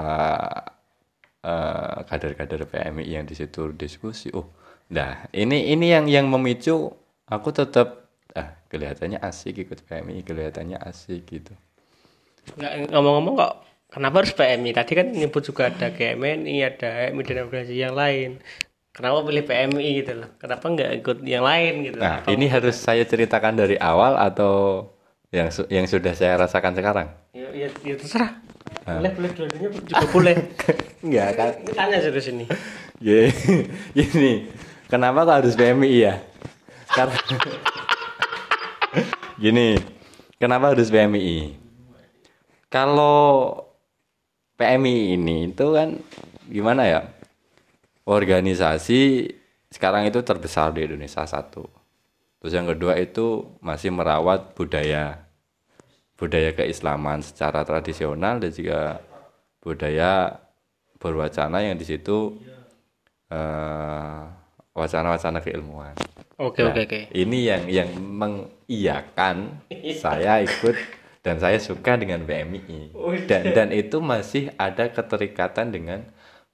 eh, 1.43 1.99
kader-kader 2.09 2.65
PMI 2.65 3.05
yang 3.05 3.25
di 3.29 3.35
situ 3.37 3.75
diskusi. 3.75 4.33
Oh, 4.33 4.49
nah 4.95 5.29
ini 5.35 5.69
ini 5.75 5.93
yang 5.93 6.07
yang 6.09 6.27
memicu 6.31 6.89
aku 7.29 7.49
tetap 7.53 8.09
ah 8.33 8.57
kelihatannya 8.73 9.21
asik 9.21 9.61
ikut 9.69 9.85
PMI, 9.85 10.25
kelihatannya 10.25 10.79
asik 10.81 11.29
gitu. 11.29 11.53
Nggak 12.57 12.73
ngomong-ngomong 12.95 13.35
kok 13.37 13.53
kenapa 13.91 14.25
harus 14.25 14.33
PMI? 14.33 14.71
Tadi 14.73 14.93
kan 14.95 15.07
nyebut 15.13 15.43
juga 15.45 15.69
ada 15.69 15.91
GMNI, 15.91 16.57
ada 16.65 17.13
MI 17.13 17.23
dan 17.25 17.45
organisasi 17.45 17.77
yang 17.77 17.93
lain. 17.93 18.41
Kenapa 18.95 19.23
pilih 19.23 19.45
PMI 19.47 19.91
gitu 20.03 20.13
loh? 20.19 20.31
Kenapa 20.41 20.65
nggak 20.65 20.91
ikut 21.05 21.19
yang 21.23 21.45
lain 21.45 21.87
gitu? 21.87 21.99
Nah, 22.03 22.25
ini 22.27 22.51
harus 22.51 22.75
saya 22.75 23.05
ceritakan 23.05 23.55
dari 23.55 23.77
awal 23.79 24.19
atau 24.19 24.87
yang 25.31 25.53
su- 25.53 25.69
yang 25.71 25.87
sudah 25.87 26.17
saya 26.17 26.41
rasakan 26.41 26.73
sekarang? 26.75 27.09
Ya, 27.37 27.47
ya, 27.53 27.69
ya 27.85 27.95
terserah. 27.95 28.33
Boleh, 28.89 29.13
boleh, 29.13 29.31
dua-duanya 29.37 29.69
juga 29.85 30.07
boleh. 30.09 30.37
Enggak 31.05 31.29
kan? 31.37 31.53
Ini 31.63 31.73
tanya 31.77 31.99
serius 32.01 32.27
ini. 32.33 32.47
Gini, 32.99 33.29
gini. 33.97 34.33
Kenapa 34.89 35.29
kok 35.29 35.37
harus 35.45 35.55
PMI 35.55 35.95
ya? 36.01 36.15
Karena 36.89 37.15
gini, 39.43 39.77
kenapa 40.41 40.75
harus 40.75 40.89
PMI? 40.89 41.68
Kalau 42.69 43.57
PMI 44.61 45.17
ini 45.17 45.49
itu 45.49 45.67
kan 45.73 45.97
gimana 46.49 46.85
ya? 46.85 47.01
Organisasi 48.09 49.29
sekarang 49.69 50.09
itu 50.09 50.21
terbesar 50.25 50.73
di 50.73 50.85
Indonesia 50.85 51.25
satu. 51.25 51.65
Terus 52.41 52.53
yang 52.55 52.69
kedua 52.69 52.97
itu 52.97 53.45
masih 53.61 53.93
merawat 53.93 54.57
budaya 54.57 55.29
budaya 56.19 56.51
keislaman 56.51 57.23
secara 57.23 57.63
tradisional 57.63 58.43
dan 58.43 58.51
juga 58.51 59.01
budaya 59.63 60.41
berwacana 60.99 61.63
yang 61.63 61.79
di 61.79 61.87
situ 61.87 62.35
eh, 63.31 64.23
wacana-wacana 64.75 65.39
keilmuan. 65.43 65.95
Oke, 66.39 66.63
Nah, 66.63 66.71
oke, 66.71 66.81
oke. 66.87 67.01
Ini 67.11 67.39
yang 67.43 67.63
yang 67.67 67.91
mengiyakan 67.99 69.63
saya 69.99 70.39
ikut 70.43 70.98
dan 71.23 71.37
saya 71.43 71.59
suka 71.59 71.99
dengan 71.99 72.23
PMI. 72.25 72.95
Dan 73.27 73.43
dan 73.55 73.69
itu 73.75 73.99
masih 73.99 74.55
ada 74.57 74.89
keterikatan 74.91 75.75
dengan 75.75 76.01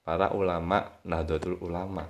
para 0.05 0.33
ulama 0.33 1.01
Nahdlatul 1.05 1.57
Ulama. 1.61 2.05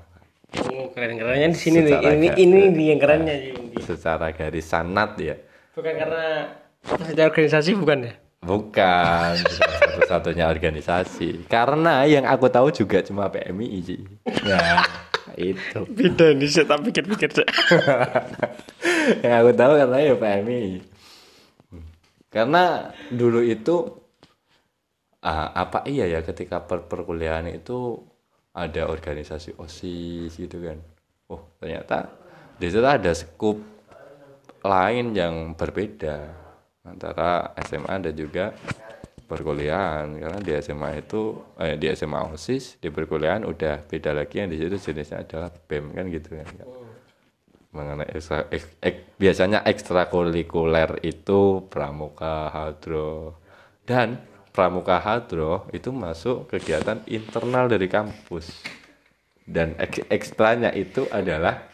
Oh, 0.54 0.86
keren-kerennya 0.94 1.50
di 1.50 1.58
sini 1.58 1.78
nih. 1.82 1.98
Ini 1.98 2.28
ini 2.38 2.60
nih 2.70 2.86
yang 2.94 3.00
kerennya 3.02 3.34
Di. 3.34 3.82
Secara 3.82 4.30
garis 4.30 4.66
sanat 4.70 5.18
ya. 5.18 5.34
Bukan 5.74 5.94
karena 5.98 6.54
secara 6.86 7.26
organisasi 7.26 7.70
bukan 7.74 7.98
ya? 8.06 8.14
Bukan 8.44 9.34
satu-satunya 9.40 10.46
organisasi. 10.46 11.48
Karena 11.48 12.04
yang 12.06 12.28
aku 12.28 12.46
tahu 12.52 12.70
juga 12.70 13.00
cuma 13.02 13.32
PMI 13.32 13.78
sih. 13.82 14.00
Nah, 14.44 14.84
itu. 15.34 15.80
Beda 15.88 16.36
nih, 16.36 16.48
saya 16.52 16.68
tak 16.68 16.84
pikir-pikir. 16.84 17.30
Yang 19.24 19.34
aku 19.40 19.50
tahu 19.56 19.72
karena 19.80 19.98
ya 19.98 20.14
PMI. 20.14 20.93
Karena 22.34 22.90
dulu 23.14 23.46
itu 23.46 23.86
ah, 25.22 25.54
apa 25.54 25.86
iya 25.86 26.10
ya 26.10 26.20
ketika 26.26 26.66
per 26.66 26.90
perkuliahan 26.90 27.46
itu 27.54 28.02
ada 28.50 28.90
organisasi 28.90 29.54
OSIS 29.54 30.34
gitu 30.34 30.58
kan. 30.66 30.82
Oh, 31.30 31.46
ternyata 31.62 32.10
di 32.58 32.66
situ 32.66 32.82
ada 32.82 33.14
skup 33.14 33.62
lain 34.66 35.14
yang 35.14 35.54
berbeda. 35.54 36.42
Antara 36.84 37.54
SMA 37.64 37.96
dan 38.02 38.14
juga 38.18 38.50
perkuliahan. 39.30 40.18
Karena 40.18 40.38
di 40.42 40.52
SMA 40.58 41.06
itu 41.06 41.38
eh, 41.62 41.78
di 41.78 41.86
SMA 41.94 42.34
OSIS 42.34 42.82
di 42.82 42.90
perkuliahan 42.90 43.46
udah 43.46 43.86
beda 43.86 44.10
lagi 44.10 44.42
yang 44.42 44.50
di 44.50 44.58
situ 44.58 44.76
jenisnya 44.90 45.22
adalah 45.22 45.54
BEM 45.54 45.94
kan 45.94 46.04
gitu 46.10 46.34
kan 46.34 46.50
mengenai 47.74 48.08
ekstra, 48.14 48.46
ek- 48.48 48.78
ek- 48.80 49.18
biasanya 49.18 49.66
ekstrakurikuler 49.66 51.02
itu 51.02 51.66
pramuka 51.66 52.48
hadro. 52.48 53.36
Dan 53.82 54.22
pramuka 54.54 55.02
hadro 55.02 55.66
itu 55.74 55.90
masuk 55.90 56.48
kegiatan 56.48 57.02
internal 57.10 57.66
dari 57.66 57.90
kampus. 57.90 58.62
Dan 59.44 59.74
ek- 59.76 60.08
ekstranya 60.08 60.70
itu 60.72 61.04
adalah 61.10 61.68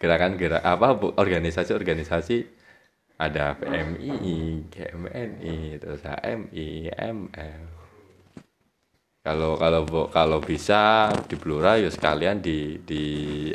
gerakan-gerak 0.00 0.62
apa 0.62 0.96
organisasi-organisasi 1.18 2.46
ada 3.16 3.56
PMI, 3.56 4.68
GMNI, 4.68 5.80
terus 5.80 6.04
HMI, 6.04 6.92
MF. 6.92 7.75
Kalau 9.26 9.58
kalau 9.58 9.82
kalau 10.06 10.38
bisa 10.38 11.10
di 11.26 11.34
Blora 11.34 11.74
ya 11.74 11.90
sekalian 11.90 12.38
di 12.38 12.78
di 12.78 13.02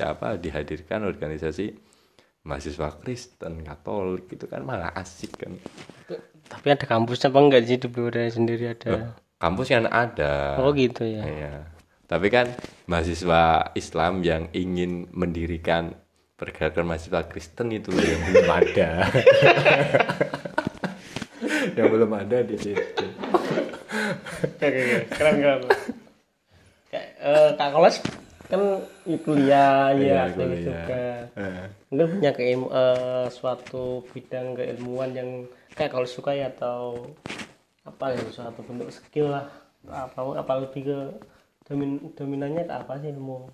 apa 0.03 0.35
dihadirkan 0.35 1.07
organisasi 1.07 1.71
mahasiswa 2.43 2.99
Kristen, 2.99 3.63
Katolik 3.63 4.35
itu 4.35 4.51
kan 4.51 4.67
malah 4.67 4.91
asik 4.99 5.31
kan. 5.39 5.55
Tapi 6.51 6.67
ada 6.75 6.83
kampusnya 6.83 7.31
apa 7.31 7.39
enggak 7.39 7.63
sih 7.71 7.79
di 7.79 7.87
Blora 7.87 8.27
sendiri 8.27 8.67
ada? 8.67 9.15
Kampus 9.39 9.71
kan 9.71 9.87
ada. 9.87 10.59
Oh 10.59 10.75
gitu 10.75 11.07
ya. 11.07 11.23
Iya. 11.23 11.53
Tapi 12.03 12.27
kan 12.27 12.51
mahasiswa 12.91 13.71
Islam 13.71 14.27
yang 14.27 14.51
ingin 14.51 15.07
mendirikan 15.15 15.95
pergerakan 16.35 16.91
mahasiswa 16.91 17.31
Kristen 17.31 17.71
itu 17.71 17.95
loh 17.95 18.03
yang 18.03 18.21
belum 18.27 18.49
ada. 18.51 19.07
yang 21.79 21.87
belum 21.87 22.11
ada 22.11 22.43
di 22.43 22.59
situ. 22.59 23.00
Oke, 24.45 24.67
keren 25.11 25.35
keren. 25.39 25.61
Kayak 26.91 27.07
eh, 27.23 27.49
Kak 27.55 27.69
Koles 27.71 27.97
kan 28.51 28.83
ya 29.07 29.17
kuliah 29.23 29.95
ya 29.95 30.27
aktivis 30.27 30.59
kuliah. 30.59 30.65
juga. 30.67 31.03
Eh. 31.39 31.65
Mungkin 31.87 32.07
punya 32.19 32.31
keilmu 32.35 32.67
eh, 32.67 33.25
suatu 33.31 34.03
bidang 34.11 34.59
keilmuan 34.59 35.09
yang 35.15 35.29
kayak 35.71 35.95
kalau 35.95 36.07
suka 36.07 36.35
ya 36.35 36.51
atau 36.51 37.09
apa 37.87 38.13
ya 38.13 38.21
suatu 38.29 38.61
bentuk 38.61 38.93
skill 38.93 39.33
lah 39.33 39.47
apa 39.89 40.37
apa 40.37 40.51
lebih 40.61 40.85
ke 40.85 40.99
domin, 41.65 41.97
dominannya 42.13 42.69
ke 42.69 42.73
apa 42.75 42.93
sih 43.01 43.09
ilmu 43.09 43.49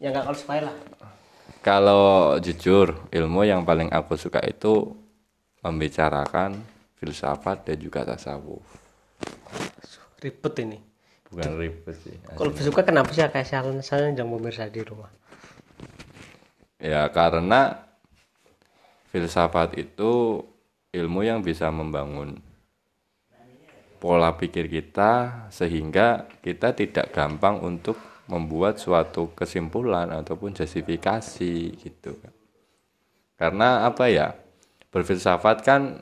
yang 0.00 0.16
gak 0.16 0.32
kalau 0.32 0.38
suka 0.38 0.64
lah 0.64 0.76
Kalau 1.60 2.40
jujur, 2.40 2.96
ilmu 3.12 3.44
yang 3.44 3.68
paling 3.68 3.92
aku 3.92 4.16
suka 4.16 4.40
itu 4.48 4.96
membicarakan 5.60 6.56
filsafat 6.96 7.68
dan 7.68 7.76
juga 7.76 8.00
tasawuf. 8.08 8.64
Ribet 10.20 10.54
ini 10.62 10.78
Bukan 11.30 11.50
ribet 11.62 11.96
sih. 12.02 12.16
kalau 12.34 12.50
lebih 12.50 12.64
suka 12.66 12.82
kenapa 12.82 13.10
sih 13.14 13.22
kayak 13.22 13.46
saya 13.46 14.10
yang 14.10 14.28
pemirsa 14.28 14.66
di 14.66 14.82
rumah 14.82 15.10
Ya 16.80 17.04
karena 17.12 17.86
filsafat 19.12 19.76
itu 19.76 20.40
ilmu 20.96 21.20
yang 21.22 21.44
bisa 21.44 21.68
membangun 21.68 22.40
pola 24.00 24.32
pikir 24.32 24.66
kita 24.72 25.44
sehingga 25.52 26.24
kita 26.40 26.72
tidak 26.72 27.12
gampang 27.12 27.60
untuk 27.60 28.00
membuat 28.32 28.80
suatu 28.80 29.36
kesimpulan 29.36 30.08
ataupun 30.08 30.56
justifikasi 30.56 31.54
gitu 31.76 32.16
kan. 32.16 32.32
Karena 33.36 33.84
apa 33.84 34.08
ya? 34.08 34.32
Berfilsafat 34.88 35.60
kan 35.60 36.00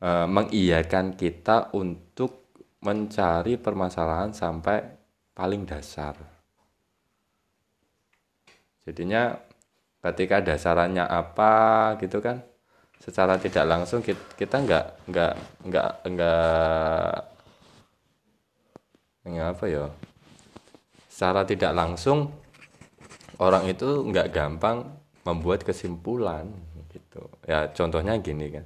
eh, 0.00 0.26
mengiyakan 0.26 1.14
kita 1.14 1.72
untuk 1.76 2.40
mencari 2.80 3.60
permasalahan 3.60 4.32
sampai 4.32 4.80
paling 5.36 5.68
dasar. 5.68 6.16
Jadinya 8.84 9.36
ketika 10.00 10.40
dasarannya 10.40 11.04
apa 11.04 11.52
gitu 12.00 12.24
kan 12.24 12.40
secara 13.00 13.36
tidak 13.36 13.64
langsung 13.68 14.00
kita, 14.00 14.20
kita 14.36 14.56
nggak 14.64 14.86
nggak 15.08 15.32
nggak 15.68 15.90
nggak 16.08 17.14
nggak 19.20 19.48
apa 19.56 19.64
ya 19.68 19.84
secara 21.08 21.44
tidak 21.44 21.72
langsung 21.76 22.32
orang 23.36 23.68
itu 23.68 24.04
nggak 24.08 24.32
gampang 24.32 24.88
membuat 25.24 25.64
kesimpulan 25.68 26.48
gitu. 26.88 27.28
Ya 27.44 27.68
contohnya 27.76 28.16
gini 28.16 28.48
kan 28.48 28.64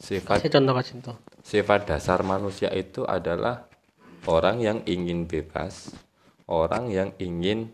sifat 0.00 0.40
kasih 0.40 0.50
contoh 0.50 0.72
kasih 0.74 0.92
contoh 0.98 1.16
sifat 1.44 1.80
dasar 1.86 2.24
manusia 2.24 2.72
itu 2.72 3.04
adalah 3.04 3.68
orang 4.24 4.60
yang 4.60 4.78
ingin 4.84 5.24
bebas, 5.24 5.92
orang 6.44 6.88
yang 6.88 7.12
ingin 7.16 7.68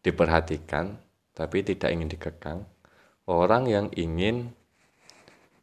diperhatikan 0.00 0.94
tapi 1.34 1.62
tidak 1.62 1.90
ingin 1.90 2.10
dikekang, 2.10 2.66
orang 3.26 3.66
yang 3.66 3.86
ingin 3.94 4.50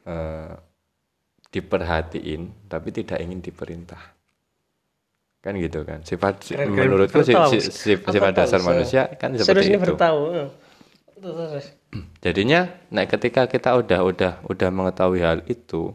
eh, 0.04 0.54
diperhatiin 1.52 2.68
tapi 2.68 2.90
tidak 2.92 3.20
ingin 3.20 3.40
diperintah. 3.40 4.12
Kan 5.40 5.56
gitu 5.56 5.86
kan. 5.86 6.02
Sifat 6.02 6.42
Keren, 6.42 6.74
keren. 6.74 6.90
menurutku 6.90 7.22
si- 7.22 7.32
Baru 7.32 7.48
tahu. 7.48 7.52
si- 7.54 7.72
si- 7.72 7.96
Aku 7.96 8.12
sifat 8.12 8.32
tahu, 8.34 8.40
dasar 8.44 8.60
saya. 8.60 8.68
manusia 8.68 9.02
kan 9.16 9.30
seperti 9.36 9.72
itu. 9.72 9.80
baru 9.80 9.96
tahu. 9.96 10.20
Heeh. 10.34 10.50
Terus, 11.16 11.36
terus. 11.38 11.68
Jadinya 12.24 12.72
nah 12.92 13.06
ketika 13.06 13.46
kita 13.46 13.76
udah 13.78 14.00
udah 14.02 14.34
udah 14.48 14.70
mengetahui 14.72 15.22
hal 15.22 15.40
itu, 15.48 15.94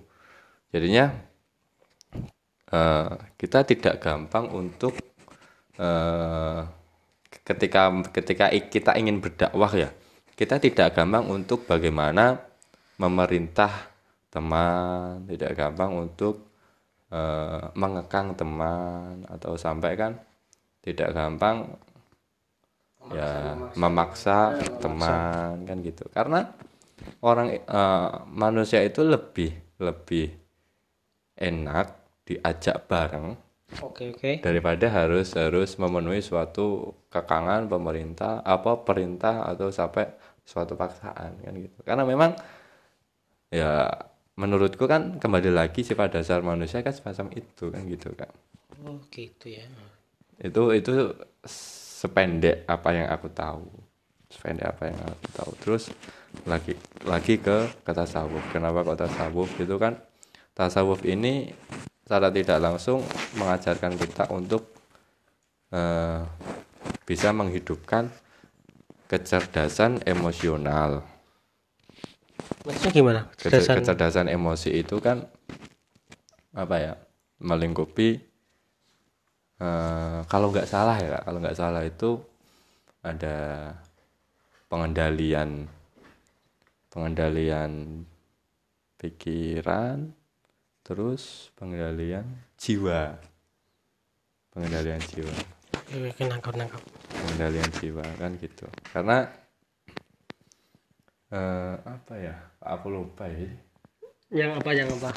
jadinya 0.71 1.13
eh, 2.71 3.13
kita 3.41 3.67
tidak 3.67 4.01
gampang 4.01 4.49
untuk 4.53 4.95
eh, 5.81 6.61
ketika 7.45 7.91
ketika 8.15 8.47
kita 8.53 8.95
ingin 8.97 9.19
berdakwah 9.19 9.73
ya, 9.75 9.91
kita 10.39 10.63
tidak 10.63 10.97
gampang 10.97 11.27
untuk 11.29 11.67
bagaimana 11.67 12.41
memerintah 13.01 13.91
teman, 14.31 15.27
tidak 15.27 15.53
gampang 15.59 15.91
untuk 15.97 16.47
eh, 17.11 17.65
mengekang 17.75 18.39
teman 18.39 19.27
atau 19.27 19.59
sampai 19.59 19.93
kan 19.99 20.13
tidak 20.81 21.13
gampang 21.13 21.77
ya 23.11 23.57
memaksa 23.75 24.55
teman 24.79 25.65
kan 25.65 25.77
gitu 25.81 26.05
karena 26.13 26.53
orang 27.25 27.59
eh, 27.59 28.11
manusia 28.29 28.85
itu 28.85 29.01
lebih 29.03 29.51
lebih 29.81 30.31
enak 31.41 31.87
diajak 32.29 32.85
bareng 32.87 33.35
Oke, 33.81 34.11
oke. 34.11 34.43
daripada 34.43 34.91
harus 34.91 35.31
harus 35.39 35.79
memenuhi 35.79 36.19
suatu 36.21 36.91
kekangan 37.07 37.71
pemerintah 37.71 38.43
apa 38.43 38.83
perintah 38.83 39.47
atau 39.47 39.71
sampai 39.71 40.11
suatu 40.43 40.75
paksaan 40.75 41.39
kan 41.39 41.55
gitu 41.55 41.79
karena 41.87 42.03
memang 42.03 42.35
ya 43.51 43.87
menurutku 44.35 44.91
kan 44.91 45.23
kembali 45.23 45.55
lagi 45.55 45.87
sifat 45.87 46.19
dasar 46.19 46.43
manusia 46.43 46.83
kan 46.83 46.91
semacam 46.91 47.31
itu 47.35 47.65
kan 47.71 47.83
gitu 47.87 48.11
kan 48.15 48.31
Oh, 48.81 48.97
gitu 49.13 49.53
ya. 49.53 49.67
itu 50.41 50.63
itu 50.73 51.13
sependek 52.01 52.65
apa 52.65 52.89
yang 52.97 53.09
aku 53.13 53.29
tahu 53.29 53.69
sependek 54.33 54.65
apa 54.65 54.89
yang 54.89 54.99
aku 55.05 55.27
tahu 55.37 55.51
terus 55.61 55.85
lagi 56.49 56.73
lagi 57.05 57.37
ke 57.37 57.69
ke 57.85 57.93
tasawuf 57.93 58.41
kenapa 58.49 58.81
kok 58.81 59.05
tasawuf 59.05 59.51
itu 59.61 59.77
kan 59.77 60.01
tasawuf 60.57 61.05
ini 61.05 61.53
secara 62.01 62.33
tidak 62.33 62.59
langsung 62.59 63.05
mengajarkan 63.37 64.01
kita 64.01 64.33
untuk 64.33 64.65
eh, 65.71 66.25
bisa 67.05 67.37
menghidupkan 67.37 68.09
kecerdasan 69.05 70.01
emosional 70.07 71.05
Maksudnya 72.61 72.93
gimana? 72.93 73.21
Kecer- 73.35 73.61
Kecerdasan. 73.65 73.77
kecerdasan 73.83 74.27
emosi 74.29 74.71
itu 74.73 74.97
kan 75.01 75.25
apa 76.53 76.77
ya 76.77 76.93
melingkupi 77.41 78.21
eh, 79.61 80.18
kalau 80.27 80.49
nggak 80.53 80.68
salah 80.68 80.96
ya 80.99 81.20
kalau 81.23 81.38
nggak 81.38 81.59
salah 81.59 81.83
itu 81.85 82.20
ada 83.01 83.37
pengendalian 84.68 85.66
pengendalian 86.90 88.05
pikiran 89.01 90.12
terus 90.85 91.49
pengendalian 91.57 92.27
jiwa 92.59 93.16
pengendalian 94.53 95.01
jiwa 95.01 95.35
Oke, 95.90 95.96
oke, 96.07 96.23
nangkap, 96.27 96.55
nangkap. 96.55 96.83
pengendalian 97.11 97.70
jiwa 97.79 98.05
kan 98.18 98.31
gitu 98.38 98.66
karena 98.92 99.27
eh, 101.31 101.75
apa 101.79 102.14
ya 102.18 102.35
aku 102.62 102.87
lupa 102.90 103.25
ya 103.31 103.49
Yang 104.31 104.51
apa, 104.62 104.70
yang 104.70 104.88
apa? 104.94 105.11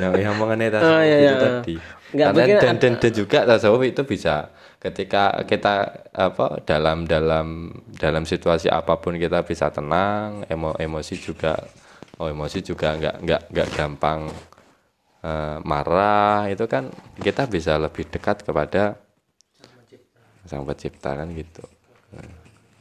yang 0.00 0.12
yang 0.16 0.34
mengenai 0.40 0.72
tasawuf 0.72 0.96
Oh, 0.96 1.02
iya, 1.04 1.16
itu 1.20 1.34
iya. 1.36 1.36
tadi 1.36 1.74
Nggak, 2.16 2.28
karena 2.32 2.40
dan, 2.40 2.48
ada- 2.56 2.80
dan 2.80 2.94
dan 2.96 3.12
juga 3.12 3.38
tasawuf 3.44 3.82
itu 3.84 4.02
bisa 4.08 4.48
ketika 4.80 5.36
kita 5.44 5.74
apa 6.16 6.64
dalam 6.64 7.04
dalam 7.04 7.68
dalam 7.92 8.24
situasi 8.24 8.72
apa 8.72 8.96
pun 8.96 9.20
kita 9.20 9.44
bisa 9.44 9.68
tenang 9.68 10.48
emo, 10.48 10.72
emosi 10.80 11.14
juga 11.20 11.60
oh 12.16 12.32
emosi 12.32 12.64
juga 12.64 12.96
nggak 12.96 13.16
nggak 13.20 13.42
nggak 13.52 13.68
gampang 13.76 14.32
eh, 15.20 15.58
marah 15.60 16.48
itu 16.48 16.64
kan 16.64 16.88
kita 17.20 17.44
bisa 17.50 17.76
lebih 17.76 18.08
dekat 18.08 18.40
kepada 18.48 18.96
sang 20.46 20.62
pencipta 20.62 21.10
kan 21.18 21.28
gitu. 21.34 21.64
Nah, 22.14 22.30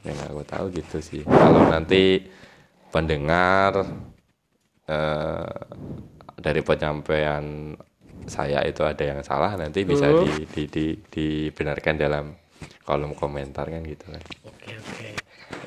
yang 0.06 0.18
aku 0.30 0.46
tahu 0.46 0.66
gitu 0.70 0.98
sih. 1.02 1.22
Kalau 1.26 1.66
nanti 1.66 2.22
pendengar 2.94 3.84
eh, 4.86 5.56
dari 6.38 6.62
penyampaian 6.62 7.74
saya 8.28 8.62
itu 8.66 8.82
ada 8.82 9.04
yang 9.04 9.20
salah 9.22 9.54
nanti 9.56 9.86
bisa 9.86 10.10
di, 10.10 10.46
di, 10.50 10.64
di, 10.68 10.86
dibenarkan 10.98 11.94
dalam 11.96 12.26
kolom 12.86 13.14
komentar 13.14 13.70
kan 13.70 13.82
gitu 13.86 14.06
kan 14.10 14.22
Oke, 14.46 14.72
oke. 14.74 15.08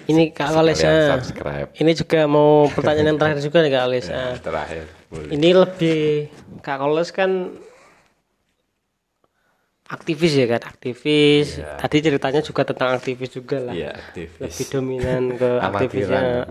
Ini 0.09 0.33
Kak 0.33 0.57
Ales, 0.57 0.81
subscribe 0.81 1.69
ini 1.77 1.93
juga 1.93 2.25
mau 2.25 2.67
pertanyaan 2.73 3.13
yang 3.15 3.19
terakhir 3.21 3.41
juga 3.45 3.59
nih 3.61 3.73
Kak 3.73 3.85
Ales. 3.85 4.07
ah. 4.09 4.35
terakhir 4.41 4.85
boleh 5.09 5.31
Ini 5.37 5.49
lebih 5.53 6.01
Kak 6.65 6.77
Koles 6.81 7.11
kan 7.13 7.31
aktivis 9.89 10.37
ya 10.37 10.45
kan, 10.45 10.63
aktivis. 10.69 11.65
Tadi 11.65 11.97
ceritanya 12.05 12.45
juga 12.45 12.61
tentang 12.69 12.93
aktivis 12.93 13.33
juga 13.33 13.57
lah. 13.57 13.73
iya 13.73 13.97
aktivis 13.97 14.37
Lebih 14.37 14.67
dominan 14.69 15.23
ke 15.37 15.51
aktivisnya. 15.69 16.23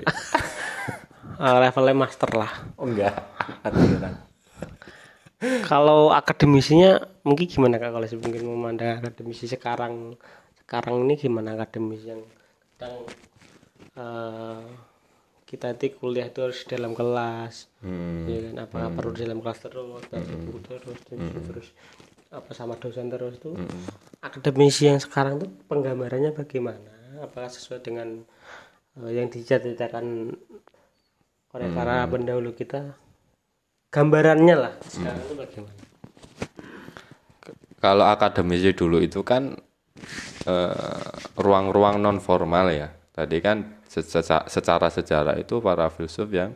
Eh, 1.38 1.58
levelnya 1.62 1.94
master 1.94 2.34
lah. 2.34 2.50
oh 2.82 2.90
enggak. 2.90 3.14
Kalau 5.38 6.10
akademisinya 6.10 6.98
mungkin 7.22 7.46
gimana 7.46 7.78
Kak? 7.78 7.94
Koles 7.94 8.18
mungkin 8.18 8.42
memandang 8.42 8.98
akademisi 9.06 9.46
sekarang 9.46 10.18
sekarang 10.66 11.06
ini 11.06 11.14
gimana 11.16 11.54
akademis 11.54 12.04
yang 12.04 12.22
kadang 12.76 13.06
eh, 13.94 14.62
kita 15.48 15.78
di 15.78 15.94
kuliah 15.94 16.28
itu 16.28 16.42
harus 16.44 16.66
dalam 16.66 16.92
kelas 16.92 17.70
Hmm. 17.86 18.26
ya 18.26 18.50
kan? 18.50 18.56
Apakah 18.66 18.90
perlu 18.90 19.12
di 19.14 19.22
dalam 19.30 19.40
kelas 19.40 19.60
terus 19.62 19.86
baca 20.10 20.18
buku 20.18 20.58
terus 20.66 21.00
dan 21.06 21.18
terus 21.46 21.68
apa 22.28 22.52
sama 22.52 22.76
dosen 22.76 23.08
terus 23.08 23.38
tuh 23.40 23.56
akademisi 24.20 24.90
yang 24.90 25.00
sekarang 25.00 25.38
tuh 25.38 25.50
penggambarannya 25.70 26.34
bagaimana? 26.34 27.22
Apakah 27.22 27.54
sesuai 27.54 27.86
dengan 27.86 28.26
eh, 29.06 29.12
yang 29.14 29.30
dicita-citakan 29.30 30.34
oleh 31.54 31.70
para 31.72 32.04
pendahulu 32.10 32.52
kita 32.52 32.98
gambarannya 33.94 34.56
lah 34.56 34.74
kalau 37.78 38.06
akademisi 38.10 38.74
dulu 38.74 38.98
itu 39.00 39.22
kan 39.22 39.54
eh, 40.46 41.10
ruang-ruang 41.38 42.02
non 42.02 42.18
formal 42.18 42.74
ya. 42.74 42.90
Tadi 43.14 43.38
kan 43.42 43.82
seca- 43.90 44.46
secara 44.46 44.88
sejarah 44.94 45.36
itu 45.42 45.58
para 45.62 45.90
filsuf 45.90 46.30
yang 46.34 46.54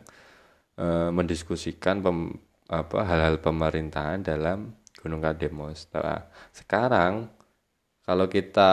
eh, 0.78 1.10
mendiskusikan 1.10 2.02
pem- 2.02 2.38
apa 2.72 3.04
hal-hal 3.04 3.36
pemerintahan 3.38 4.24
dalam 4.24 4.72
Gunung 4.98 5.20
Kademos. 5.22 5.90
Nah, 5.92 6.24
sekarang 6.54 7.26
kalau 8.06 8.26
kita 8.30 8.72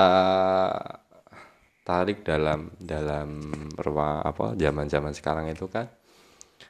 tarik 1.83 2.21
dalam 2.21 2.69
dalam 2.77 3.49
ruang 3.81 4.21
apa 4.21 4.53
zaman-zaman 4.53 5.13
sekarang 5.13 5.49
itu 5.49 5.65
kan 5.65 5.89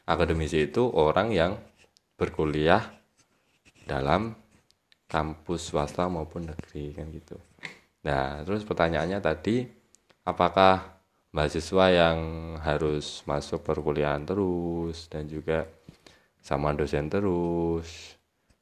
akademisi 0.07 0.71
itu 0.71 0.87
orang 0.87 1.35
yang 1.35 1.59
berkuliah 2.19 2.83
dalam 3.87 4.35
kampus 5.09 5.71
swasta 5.71 6.05
maupun 6.11 6.51
negeri 6.51 6.93
kan 6.93 7.07
gitu. 7.09 7.39
Nah, 8.05 8.45
terus 8.45 8.61
pertanyaannya 8.67 9.19
tadi 9.23 9.65
apakah 10.27 11.01
mahasiswa 11.33 11.85
yang 11.89 12.19
harus 12.61 13.25
masuk 13.25 13.65
perkuliahan 13.65 14.27
terus 14.27 15.09
dan 15.09 15.25
juga 15.25 15.65
sama 16.43 16.75
dosen 16.77 17.09
terus 17.09 18.19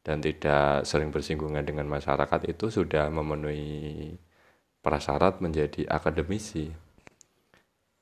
dan 0.08 0.24
tidak 0.24 0.88
sering 0.88 1.12
bersinggungan 1.12 1.68
dengan 1.68 1.84
masyarakat 1.92 2.48
itu 2.48 2.72
sudah 2.72 3.12
memenuhi 3.12 4.16
prasyarat 4.80 5.44
menjadi 5.44 5.84
akademisi. 5.92 6.72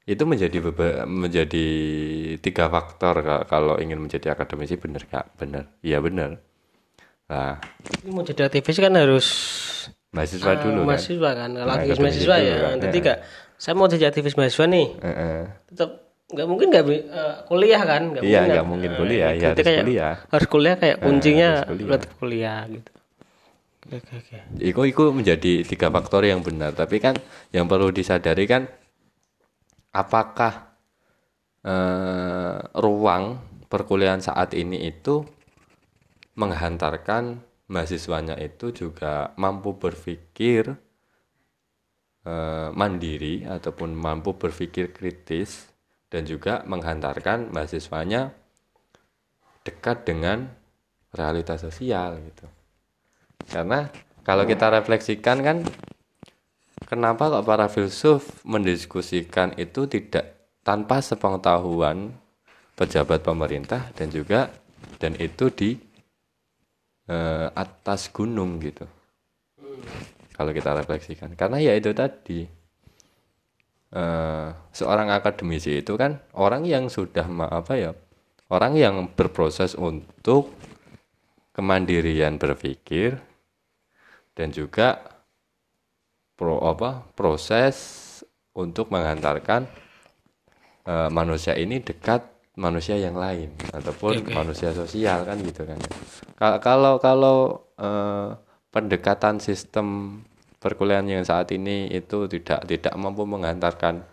Itu 0.06 0.30
menjadi 0.30 0.62
beba- 0.62 1.10
menjadi 1.10 1.66
tiga 2.38 2.70
faktor 2.70 3.26
Kak, 3.26 3.50
kalau 3.50 3.82
ingin 3.82 3.98
menjadi 3.98 4.38
akademisi 4.38 4.78
benar 4.78 5.02
Kak? 5.04 5.34
Benar. 5.34 5.66
Iya 5.82 5.98
benar. 5.98 6.38
Nah, 7.26 7.58
Ini 8.06 8.14
mau 8.14 8.22
jadi 8.22 8.46
aktivis 8.46 8.78
kan 8.78 8.94
harus 8.94 9.28
mahasiswa 10.14 10.52
eh, 10.54 10.58
dulu 10.62 10.86
kan. 10.86 10.90
mahasiswa 10.94 11.32
kan 11.34 11.50
kalau 11.52 11.66
Nah, 11.68 11.76
aktivis 11.76 12.00
mahasiswa 12.00 12.36
ya 12.38 12.56
kan, 12.62 12.76
jadi 12.80 12.98
ya. 12.98 13.04
kak 13.04 13.18
saya 13.58 13.74
mau 13.74 13.90
jadi 13.90 14.06
aktivis 14.06 14.38
mahasiswa 14.38 14.66
nih 14.70 14.88
Heeh. 15.02 15.42
tetap 15.68 15.90
nggak 16.32 16.48
mungkin 16.48 16.68
nggak 16.70 16.86
eh, 16.88 17.02
kuliah 17.50 17.82
kan 17.82 18.02
nggak 18.14 18.22
Iya, 18.24 18.40
mungkin 18.40 18.54
nggak 18.54 18.68
mungkin 18.70 18.92
kuliah, 18.94 19.30
ya 19.34 19.52
harus 19.52 19.66
kayak 19.66 19.82
kuliah. 19.84 20.16
harus 20.30 20.48
kuliah 20.48 20.76
kayak 20.78 20.98
kuncinya 21.02 21.50
harus 21.66 21.70
kuliah. 21.74 22.02
kuliah 22.16 22.60
gitu 22.70 22.92
Oke, 23.86 23.98
oke, 24.02 24.14
oke. 24.18 24.38
Iku 24.62 24.82
iku 24.86 25.04
menjadi 25.14 25.62
tiga 25.62 25.94
faktor 25.94 26.26
yang 26.26 26.42
benar. 26.42 26.74
Tapi 26.74 26.98
kan 26.98 27.14
yang 27.54 27.70
perlu 27.70 27.94
disadari 27.94 28.50
kan 28.50 28.66
apakah 29.96 30.76
eh, 31.64 32.60
ruang 32.76 33.40
perkuliahan 33.72 34.20
saat 34.20 34.52
ini 34.52 34.92
itu 34.92 35.24
menghantarkan 36.36 37.40
mahasiswanya 37.72 38.36
itu 38.44 38.76
juga 38.76 39.32
mampu 39.40 39.80
berpikir 39.80 40.76
eh, 42.28 42.70
mandiri 42.76 43.48
ataupun 43.48 43.96
mampu 43.96 44.36
berpikir 44.36 44.92
kritis 44.92 45.72
dan 46.12 46.28
juga 46.28 46.62
menghantarkan 46.68 47.56
mahasiswanya 47.56 48.36
dekat 49.66 50.06
dengan 50.06 50.52
realitas 51.16 51.64
sosial 51.64 52.20
gitu. 52.22 52.46
Karena 53.50 53.90
kalau 54.22 54.46
kita 54.46 54.70
refleksikan 54.70 55.42
kan 55.42 55.58
kenapa 56.86 57.30
kok 57.34 57.46
para 57.46 57.68
filsuf 57.68 58.46
mendiskusikan 58.46 59.58
itu 59.58 59.90
tidak 59.90 60.38
tanpa 60.66 61.02
sepengetahuan 61.02 62.14
pejabat 62.78 63.22
pemerintah 63.22 63.90
dan 63.94 64.10
juga 64.10 64.50
dan 65.02 65.18
itu 65.18 65.50
di 65.54 65.78
eh, 67.10 67.48
atas 67.54 68.10
gunung 68.10 68.58
gitu. 68.62 68.86
Kalau 70.36 70.52
kita 70.52 70.76
refleksikan 70.76 71.34
karena 71.34 71.62
ya 71.62 71.74
itu 71.78 71.94
tadi 71.96 72.46
eh, 73.94 74.48
seorang 74.74 75.10
akademisi 75.14 75.82
itu 75.82 75.94
kan 75.96 76.22
orang 76.38 76.66
yang 76.68 76.90
sudah 76.90 77.26
apa 77.50 77.74
ya 77.78 77.92
orang 78.52 78.74
yang 78.78 78.96
berproses 79.14 79.74
untuk 79.74 80.54
kemandirian 81.56 82.36
berpikir 82.36 83.16
dan 84.36 84.52
juga 84.52 85.15
pro 86.36 86.60
apa 86.64 87.08
proses 87.16 87.76
untuk 88.56 88.92
menghantarkan 88.92 89.68
eh, 90.88 91.10
manusia 91.12 91.56
ini 91.56 91.80
dekat 91.80 92.24
manusia 92.56 92.96
yang 92.96 93.20
lain 93.20 93.52
ataupun 93.76 94.32
manusia 94.32 94.72
sosial 94.72 95.28
kan 95.28 95.36
gitu 95.44 95.68
kan. 95.68 95.80
Ka- 96.40 96.60
kalau 96.64 97.00
kalau 97.04 97.68
eh, 97.76 98.36
pendekatan 98.72 99.40
sistem 99.44 100.20
perkuliahan 100.60 101.08
yang 101.08 101.24
saat 101.28 101.52
ini 101.52 101.92
itu 101.92 102.28
tidak 102.32 102.64
tidak 102.68 102.94
mampu 102.96 103.28
menghantarkan 103.28 104.04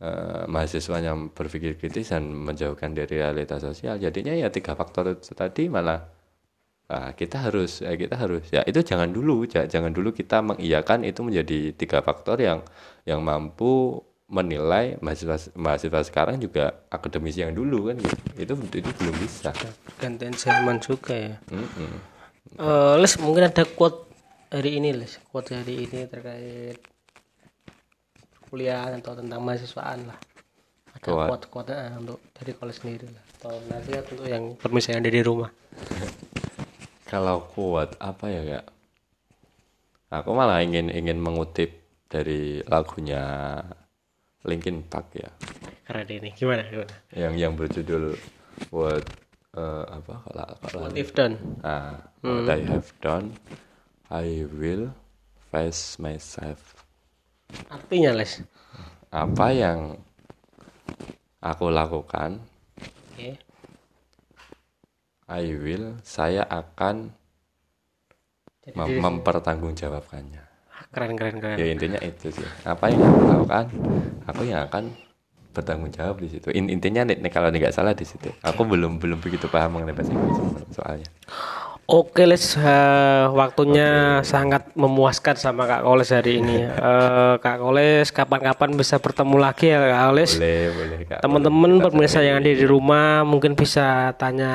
eh, 0.00 0.44
mahasiswa 0.48 0.96
yang 1.00 1.32
berpikir 1.32 1.76
kritis 1.80 2.12
dan 2.12 2.28
menjauhkan 2.32 2.92
dari 2.92 3.20
realitas 3.20 3.64
sosial 3.64 3.96
jadinya 3.96 4.36
ya 4.36 4.48
tiga 4.52 4.76
faktor 4.76 5.16
itu 5.16 5.32
tadi 5.32 5.68
malah 5.72 6.19
ah, 6.90 7.10
kita 7.14 7.38
harus 7.38 7.80
ya 7.80 7.94
kita 7.94 8.18
harus 8.18 8.42
ya 8.50 8.66
itu 8.66 8.82
jangan 8.82 9.08
dulu 9.08 9.46
ja- 9.46 9.64
jangan 9.64 9.94
dulu 9.94 10.10
kita 10.10 10.42
mengiyakan 10.42 11.06
itu 11.06 11.22
menjadi 11.22 11.70
tiga 11.72 12.02
faktor 12.02 12.42
yang 12.42 12.66
yang 13.06 13.22
mampu 13.22 14.02
menilai 14.30 14.94
mahasiswa 15.02 15.50
mahasiswa 15.58 16.06
sekarang 16.06 16.38
juga 16.38 16.86
akademisi 16.86 17.42
yang 17.42 17.50
dulu 17.50 17.90
kan 17.90 17.98
gitu. 17.98 18.14
itu 18.38 18.52
itu 18.78 18.90
belum 18.98 19.14
bisa 19.18 19.50
Gantian 19.98 20.30
zaman 20.32 20.78
juga 20.78 21.14
ya. 21.18 21.34
Mm-mm. 21.50 21.92
Eh, 22.54 22.94
Les 22.98 23.14
mungkin 23.18 23.50
ada 23.50 23.66
quote 23.66 24.06
hari 24.50 24.78
ini 24.78 24.94
Les, 24.94 25.18
quote 25.30 25.50
hari 25.50 25.82
ini 25.82 26.06
terkait 26.06 26.78
kuliah 28.50 28.90
atau 28.90 29.14
tentang 29.14 29.42
mahasiswaan 29.42 30.10
lah. 30.10 30.18
Ada 30.94 31.06
Quote. 31.06 31.26
quote 31.26 31.46
quote 31.50 31.72
eh, 31.74 31.92
untuk 31.98 32.18
dari 32.34 32.52
college 32.54 32.78
sendiri 32.82 33.06
lah. 33.10 33.24
Atau 33.38 33.52
nasihat 33.66 34.04
untuk 34.10 34.26
yang 34.26 34.44
permisi 34.54 34.90
yang 34.90 35.02
ada 35.02 35.10
di 35.10 35.22
rumah. 35.22 35.50
Kalau 37.10 37.42
kuat 37.50 37.98
apa 37.98 38.30
ya 38.30 38.42
kak? 38.46 38.66
Aku 40.10 40.30
malah 40.34 40.62
ingin 40.62 40.90
ingin 40.90 41.18
mengutip 41.18 41.74
dari 42.06 42.62
lagunya 42.66 43.58
Linkin 44.46 44.82
Park 44.86 45.14
ya, 45.14 45.30
Keren 45.86 46.06
ini. 46.08 46.30
Gimana? 46.34 46.62
Gimana? 46.66 46.90
yang 47.14 47.34
yang 47.38 47.52
berjudul 47.54 48.14
What 48.74 49.06
eh, 49.54 49.84
apa 49.86 50.14
kalau 50.26 50.48
kalau 50.66 50.86
What 50.90 50.98
if 50.98 51.10
done? 51.14 51.34
ah, 51.62 51.98
What 52.22 52.50
I 52.50 52.62
have 52.66 52.90
done, 52.98 53.34
I 54.10 54.46
will 54.50 54.90
face 55.50 55.98
myself. 55.98 56.78
Artinya 57.70 58.14
Les. 58.14 58.42
Apa 59.10 59.50
yang 59.50 59.98
aku 61.42 61.66
lakukan, 61.70 62.38
Oke. 63.14 63.34
I 65.30 65.54
will, 65.54 65.94
saya 66.02 66.42
akan 66.42 67.14
Jadi 68.60 68.74
mem- 68.74 68.88
diri- 68.90 69.00
mempertanggungjawabkannya. 69.00 70.42
keren 70.90 71.14
keren 71.14 71.38
keren. 71.38 71.54
ya 71.54 71.66
intinya 71.70 72.00
itu 72.02 72.34
sih. 72.34 72.42
Apa 72.66 72.90
yang 72.90 72.98
aku 73.00 73.22
lakukan? 73.30 73.64
Aku 74.26 74.40
yang 74.42 74.66
akan 74.66 74.90
bertanggung 75.50 75.90
jawab 75.90 76.18
di 76.18 76.28
situ. 76.28 76.50
In- 76.50 76.66
intinya 76.66 77.06
nih, 77.06 77.18
nih, 77.18 77.30
kalau 77.30 77.50
nggak 77.50 77.70
salah 77.70 77.94
di 77.94 78.02
situ. 78.02 78.26
Aku 78.42 78.66
belum 78.66 78.98
belum 78.98 79.18
begitu 79.18 79.46
paham 79.46 79.78
mengenai 79.78 79.94
bahasa 79.94 80.10
Inggris 80.10 80.38
soalnya. 80.70 81.06
Oke 81.86 82.22
Les, 82.22 82.54
eh, 82.54 83.26
waktunya 83.30 84.22
sangat 84.22 84.70
memuaskan 84.78 85.34
sama 85.34 85.66
Kak 85.66 85.82
Koles 85.82 86.10
hari 86.10 86.38
ini. 86.38 86.62
Eh, 86.70 87.34
Kak 87.38 87.58
Koles, 87.58 88.10
kapan-kapan 88.10 88.74
bisa 88.74 89.02
bertemu 89.02 89.36
lagi 89.38 89.70
ya 89.70 89.78
Kak 89.82 90.02
Koles. 90.06 90.32
boleh 90.38 90.62
boleh 90.70 90.98
kak. 91.04 91.18
Teman-teman 91.18 91.70
pemirsa 91.82 92.22
yang 92.22 92.38
ada 92.38 92.46
di 92.46 92.62
rumah 92.62 93.22
mungkin 93.22 93.54
bisa 93.54 94.14
tanya 94.14 94.54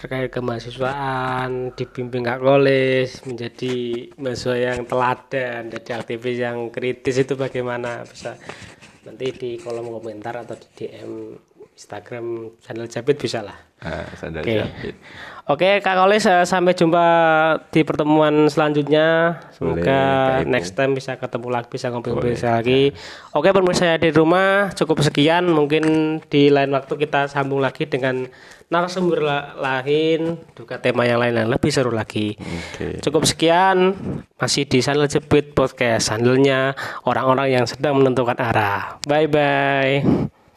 terkait 0.00 0.32
kemahasiswaan, 0.32 1.76
dibimbing 1.76 2.24
Kak 2.24 2.40
Koles 2.40 3.20
menjadi 3.28 4.08
mahasiswa 4.16 4.56
yang 4.56 4.88
teladan, 4.88 5.68
jadi 5.68 5.90
aktivis 6.00 6.40
yang 6.40 6.72
kritis 6.72 7.20
itu 7.20 7.36
bagaimana 7.36 8.08
bisa 8.08 8.40
nanti 9.04 9.28
di 9.36 9.50
kolom 9.60 9.92
komentar 9.92 10.40
atau 10.40 10.56
di 10.56 10.68
DM 10.72 11.36
Instagram 11.76 12.56
channel 12.60 12.88
Japit 12.88 13.16
bisa 13.16 13.40
lah. 13.40 13.56
ah, 13.80 14.04
Oke. 14.12 14.44
jepit 14.44 14.96
Oke 15.48 15.80
Kak 15.80 15.96
Koles 15.96 16.28
eh, 16.28 16.44
sampai 16.44 16.76
jumpa 16.76 17.06
di 17.72 17.80
pertemuan 17.82 18.52
selanjutnya. 18.52 19.40
Semoga 19.56 20.00
Boleh, 20.44 20.52
next 20.52 20.76
time 20.76 20.92
bisa 20.92 21.16
ketemu 21.16 21.48
lagi, 21.48 21.68
bisa 21.72 21.88
ngobrol-ngobrol 21.88 22.36
lagi. 22.36 22.92
Oke 23.32 23.48
pemirsa 23.50 23.96
yang 23.96 24.04
di 24.04 24.12
rumah 24.12 24.68
cukup 24.76 25.00
sekian. 25.00 25.48
Mungkin 25.48 25.84
di 26.28 26.52
lain 26.52 26.70
waktu 26.76 26.94
kita 27.00 27.32
sambung 27.32 27.64
lagi 27.64 27.88
dengan 27.88 28.28
narasumber 28.70 29.18
la- 29.18 29.50
lain, 29.58 30.38
juga 30.54 30.78
tema 30.78 31.02
yang 31.02 31.18
lain 31.18 31.34
yang 31.34 31.50
lebih 31.50 31.74
seru 31.74 31.90
lagi. 31.90 32.38
oke 32.38 33.02
Cukup 33.02 33.26
sekian 33.26 33.98
masih 34.38 34.64
di 34.64 34.78
channel 34.78 35.10
Jepit 35.10 35.52
Podcast, 35.52 36.08
channelnya 36.08 36.78
orang-orang 37.02 37.50
yang 37.50 37.64
sedang 37.66 37.98
menentukan 37.98 38.38
arah. 38.38 39.02
Bye 39.04 39.26
bye. 39.26 40.39